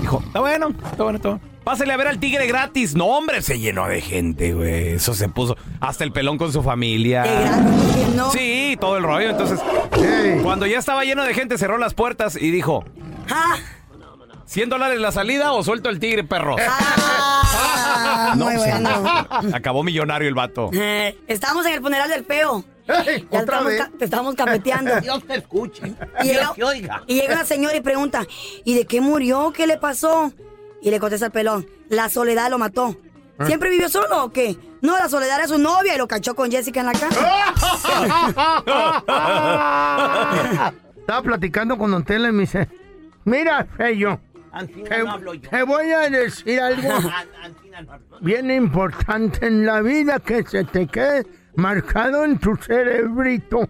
Dijo, 0.00 0.22
está 0.26 0.40
bueno, 0.40 0.68
está 0.90 1.02
bueno, 1.04 1.16
está 1.16 1.28
bueno. 1.30 1.47
Pásele 1.68 1.92
a 1.92 1.98
ver 1.98 2.08
al 2.08 2.18
tigre 2.18 2.46
gratis. 2.46 2.94
No, 2.94 3.04
hombre, 3.08 3.42
se 3.42 3.58
llenó 3.58 3.86
de 3.88 4.00
gente, 4.00 4.54
güey. 4.54 4.94
Eso 4.94 5.12
se 5.12 5.28
puso 5.28 5.54
hasta 5.80 6.02
el 6.02 6.12
pelón 6.12 6.38
con 6.38 6.50
su 6.50 6.62
familia. 6.62 7.26
Sí, 8.32 8.78
todo 8.80 8.96
el 8.96 9.02
rollo. 9.02 9.28
Entonces, 9.28 9.60
cuando 10.42 10.64
ya 10.64 10.78
estaba 10.78 11.04
lleno 11.04 11.24
de 11.24 11.34
gente, 11.34 11.58
cerró 11.58 11.76
las 11.76 11.92
puertas 11.92 12.36
y 12.40 12.50
dijo, 12.50 12.86
¿100 14.50 14.68
dólares 14.70 14.98
la 14.98 15.12
salida 15.12 15.52
o 15.52 15.62
suelto 15.62 15.90
el 15.90 16.00
tigre, 16.00 16.24
perros? 16.24 16.58
no, 18.36 18.46
muy 18.46 18.54
pues, 18.54 18.66
bueno. 18.70 18.88
acabó 19.52 19.82
millonario 19.82 20.26
el 20.26 20.34
vato. 20.34 20.70
Eh, 20.72 21.18
Estábamos 21.26 21.66
en 21.66 21.74
el 21.74 21.82
funeral 21.82 22.08
del 22.08 22.24
feo. 22.24 22.64
Ya 22.86 23.42
otra 23.42 23.58
estamos 23.58 23.64
vez. 23.66 23.98
te 23.98 24.04
estamos 24.06 24.34
capeteando. 24.36 25.00
Dios 25.02 25.22
te 25.26 25.34
escuche. 25.34 25.82
Y 26.22 26.28
Dios 26.28 26.34
llega, 26.34 26.54
te 26.54 26.64
oiga. 26.64 27.02
y 27.06 27.16
llega 27.16 27.34
una 27.34 27.44
señora 27.44 27.76
y 27.76 27.82
pregunta, 27.82 28.26
¿y 28.64 28.74
de 28.74 28.86
qué 28.86 29.02
murió? 29.02 29.52
¿Qué 29.54 29.66
le 29.66 29.76
pasó? 29.76 30.32
Y 30.82 30.90
le 30.90 31.00
contesta 31.00 31.26
el 31.26 31.32
pelón, 31.32 31.66
la 31.88 32.08
soledad 32.08 32.50
lo 32.50 32.58
mató. 32.58 32.96
Ah. 33.38 33.46
¿Siempre 33.46 33.70
vivió 33.70 33.88
solo 33.88 34.24
o 34.24 34.32
qué? 34.32 34.56
No, 34.80 34.96
la 34.96 35.08
soledad 35.08 35.38
era 35.38 35.48
su 35.48 35.58
novia 35.58 35.94
y 35.94 35.98
lo 35.98 36.06
cachó 36.08 36.34
con 36.34 36.50
Jessica 36.50 36.80
en 36.80 36.86
la 36.86 36.92
casa. 36.92 37.54
Estaba 40.98 41.22
platicando 41.22 41.78
con 41.78 41.90
Don 41.90 42.04
Tela 42.04 42.28
y 42.28 42.32
me 42.32 42.40
dice, 42.42 42.68
mira, 43.24 43.66
Feyo, 43.76 44.20
te, 44.88 44.98
no 44.98 45.10
hablo 45.10 45.34
yo. 45.34 45.48
te 45.48 45.62
voy 45.62 45.90
a 45.90 46.10
decir 46.10 46.60
algo 46.60 46.88
bien 48.20 48.50
importante 48.50 49.46
en 49.46 49.64
la 49.64 49.80
vida 49.80 50.18
que 50.18 50.42
se 50.44 50.64
te 50.64 50.86
quede 50.86 51.26
marcado 51.54 52.24
en 52.24 52.38
tu 52.38 52.56
cerebrito. 52.56 53.68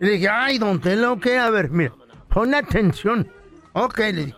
Y 0.00 0.04
le 0.04 0.10
dije, 0.12 0.28
ay, 0.28 0.58
Don 0.58 0.80
Tela, 0.80 1.12
ok, 1.12 1.26
a 1.40 1.50
ver, 1.50 1.70
mira, 1.70 1.92
pon 2.28 2.54
atención. 2.54 3.30
Ok, 3.72 3.98
le 3.98 4.12
dije. 4.12 4.34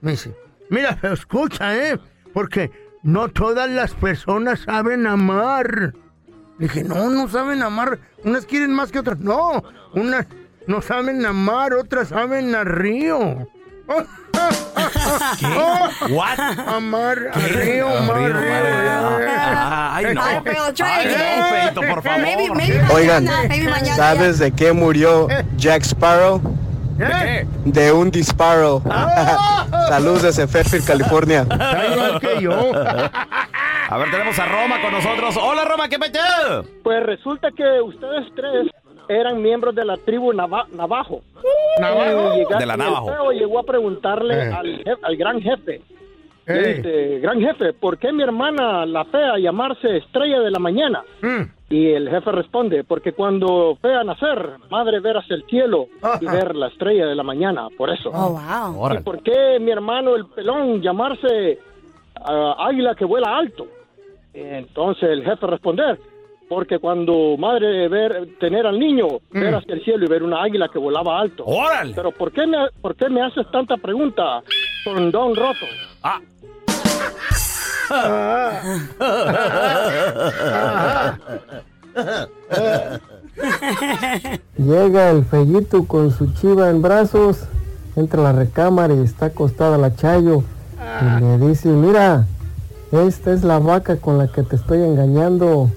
Me 0.00 0.12
dice, 0.12 0.34
mira, 0.72 0.98
pero 1.00 1.14
escucha, 1.14 1.76
¿eh? 1.76 1.98
Porque 2.32 2.70
no 3.02 3.28
todas 3.28 3.70
las 3.70 3.92
personas 3.94 4.60
saben 4.60 5.06
amar. 5.06 5.94
Le 6.58 6.66
dije, 6.66 6.84
no, 6.84 7.10
no 7.10 7.28
saben 7.28 7.62
amar. 7.62 7.98
Unas 8.24 8.46
quieren 8.46 8.72
más 8.72 8.90
que 8.90 8.98
otras. 8.98 9.18
No, 9.18 9.62
unas 9.94 10.26
no 10.66 10.80
saben 10.82 11.24
amar, 11.26 11.74
otras 11.74 12.08
saben 12.08 12.54
a 12.54 12.64
río. 12.64 13.48
¿Qué? 15.38 15.46
What? 16.10 16.38
Amar 16.66 17.18
a 17.32 17.38
río, 17.38 17.88
amar 17.88 18.16
a 18.16 18.28
río. 18.28 19.12
Ay, 19.94 20.14
no. 20.14 20.22
Ay, 20.22 20.40
pero, 20.42 20.72
Trey, 20.72 20.88
Ay, 20.88 21.38
no, 21.38 21.48
Feito, 21.48 21.80
por 21.82 22.02
favor. 22.02 22.22
Maybe, 22.22 22.54
maybe 22.54 22.80
Oigan, 22.92 23.24
mañana, 23.24 23.48
maybe 23.48 23.68
mañana 23.68 23.96
¿sabes 23.96 24.38
de 24.38 24.52
qué 24.52 24.72
murió 24.72 25.28
Jack 25.56 25.82
Sparrow? 25.82 26.40
¿De 26.96 27.06
qué? 27.06 27.46
De 27.64 27.92
un 27.92 28.10
disparo. 28.10 28.82
Saludos 29.88 30.22
desde 30.22 30.46
Fairfield, 30.46 30.86
California. 30.86 31.46
Que 32.20 32.40
yo. 32.42 32.52
A 32.52 33.96
ver, 33.98 34.10
tenemos 34.10 34.38
a 34.38 34.46
Roma 34.46 34.80
con 34.80 34.92
nosotros. 34.92 35.36
Hola, 35.36 35.64
Roma, 35.64 35.88
¿qué 35.88 35.98
metió? 35.98 36.20
Pues 36.82 37.02
resulta 37.04 37.48
que 37.50 37.80
ustedes 37.82 38.26
tres 38.34 38.68
eran 39.08 39.42
miembros 39.42 39.74
de 39.74 39.84
la 39.84 39.96
tribu 39.98 40.32
Nava- 40.32 40.66
Navajo. 40.72 41.20
¿Navajo? 41.80 42.34
Llega- 42.36 42.58
De 42.58 42.66
la 42.66 42.74
el 42.74 42.78
Navajo. 42.78 43.06
feo 43.06 43.30
llegó 43.32 43.58
a 43.58 43.62
preguntarle 43.64 44.34
Eh. 44.48 44.52
al, 44.52 44.84
jef- 44.84 44.98
al 45.02 45.16
gran 45.16 45.40
jefe. 45.42 45.82
Dice, 46.46 47.20
gran 47.20 47.40
jefe, 47.40 47.72
¿por 47.72 47.98
qué 47.98 48.12
mi 48.12 48.22
hermana 48.22 48.84
la 48.84 49.04
fea 49.04 49.38
llamarse 49.38 49.98
estrella 49.98 50.40
de 50.40 50.50
la 50.50 50.58
mañana? 50.58 51.02
Mm. 51.20 51.42
Y 51.70 51.86
el 51.88 52.10
jefe 52.10 52.32
responde, 52.32 52.84
porque 52.84 53.12
cuando 53.12 53.78
fea 53.80 54.02
nacer, 54.02 54.56
madre 54.68 55.00
verás 55.00 55.24
el 55.30 55.44
cielo 55.44 55.86
y 56.20 56.26
ver 56.30 56.54
la 56.56 56.66
estrella 56.68 57.06
de 57.06 57.14
la 57.14 57.22
mañana, 57.22 57.68
por 57.78 57.90
eso. 57.90 58.10
Oh, 58.12 58.38
wow. 58.38 58.92
¿Y 58.92 59.02
por 59.02 59.22
qué 59.22 59.58
mi 59.60 59.70
hermano 59.70 60.16
el 60.16 60.26
pelón 60.26 60.82
llamarse 60.82 61.58
ah, 62.16 62.56
águila 62.58 62.94
que 62.94 63.04
vuela 63.04 63.36
alto? 63.36 63.66
Entonces 64.34 65.04
el 65.10 65.24
jefe 65.24 65.46
responder, 65.46 65.98
porque 66.48 66.78
cuando 66.78 67.36
madre 67.38 67.88
ver 67.88 68.36
tener 68.40 68.66
al 68.66 68.78
niño, 68.78 69.06
ver 69.30 69.54
hacia 69.54 69.74
el 69.74 69.84
cielo 69.84 70.04
y 70.04 70.08
ver 70.08 70.22
una 70.22 70.42
águila 70.42 70.68
que 70.68 70.78
volaba 70.78 71.20
alto. 71.20 71.44
¡Órale! 71.46 71.92
Pero 71.94 72.10
¿por 72.10 72.32
qué 72.32 72.46
me, 72.46 72.58
por 72.80 72.96
qué 72.96 73.08
me 73.08 73.22
haces 73.22 73.48
tanta 73.50 73.76
pregunta 73.76 74.42
con 74.84 75.10
don 75.10 75.36
roto? 75.36 75.66
Ah. 76.02 76.20
Llega 84.56 85.10
el 85.10 85.24
fellito 85.24 85.84
con 85.84 86.10
su 86.10 86.32
chiva 86.34 86.70
en 86.70 86.82
brazos, 86.82 87.44
entra 87.96 88.22
la 88.22 88.32
recámara 88.32 88.94
y 88.94 89.00
está 89.00 89.26
acostada 89.26 89.78
la 89.78 89.94
Chayo. 89.94 90.42
Y 91.00 91.22
le 91.22 91.38
dice, 91.38 91.68
mira, 91.68 92.26
esta 92.90 93.32
es 93.32 93.44
la 93.44 93.58
vaca 93.58 93.96
con 93.96 94.18
la 94.18 94.28
que 94.28 94.42
te 94.42 94.56
estoy 94.56 94.82
engañando. 94.82 95.70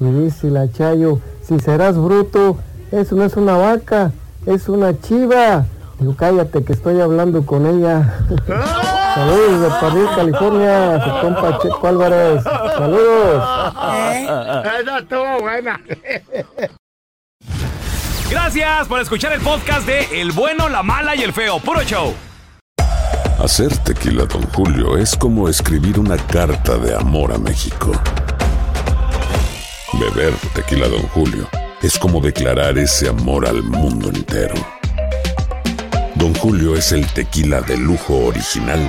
Y 0.00 0.04
dice 0.04 0.50
la 0.50 0.70
Chayo, 0.70 1.20
si 1.42 1.58
serás 1.60 1.96
bruto, 1.96 2.58
eso 2.92 3.16
no 3.16 3.24
es 3.24 3.36
una 3.36 3.56
vaca, 3.56 4.12
es 4.46 4.68
una 4.68 4.98
chiva. 5.00 5.66
Digo, 5.98 6.14
cállate 6.16 6.62
que 6.62 6.72
estoy 6.72 7.00
hablando 7.00 7.44
con 7.44 7.66
ella. 7.66 8.20
Saludos 9.18 9.60
de 9.60 9.68
París, 9.80 10.08
California, 10.14 11.04
su 11.04 11.10
compa 11.20 11.58
Checo 11.58 11.88
Álvarez. 11.88 12.44
Saludos. 12.44 13.44
Esa 14.80 14.98
estuvo 15.00 15.40
buena. 15.40 15.80
Gracias 18.30 18.86
por 18.86 19.00
escuchar 19.00 19.32
el 19.32 19.40
podcast 19.40 19.84
de 19.88 20.20
El 20.20 20.30
Bueno, 20.30 20.68
la 20.68 20.84
Mala 20.84 21.16
y 21.16 21.24
el 21.24 21.32
Feo. 21.32 21.58
Puro 21.58 21.82
show. 21.82 22.14
Hacer 23.42 23.76
tequila, 23.78 24.24
Don 24.26 24.42
Julio, 24.52 24.96
es 24.96 25.16
como 25.16 25.48
escribir 25.48 25.98
una 25.98 26.16
carta 26.16 26.78
de 26.78 26.94
amor 26.94 27.32
a 27.32 27.38
México. 27.38 27.90
Beber 29.94 30.32
tequila, 30.54 30.86
Don 30.86 31.02
Julio, 31.08 31.48
es 31.82 31.98
como 31.98 32.20
declarar 32.20 32.78
ese 32.78 33.08
amor 33.08 33.48
al 33.48 33.64
mundo 33.64 34.10
entero. 34.10 34.54
Don 36.14 36.32
Julio 36.36 36.76
es 36.76 36.92
el 36.92 37.04
tequila 37.12 37.60
de 37.62 37.76
lujo 37.76 38.26
original, 38.26 38.88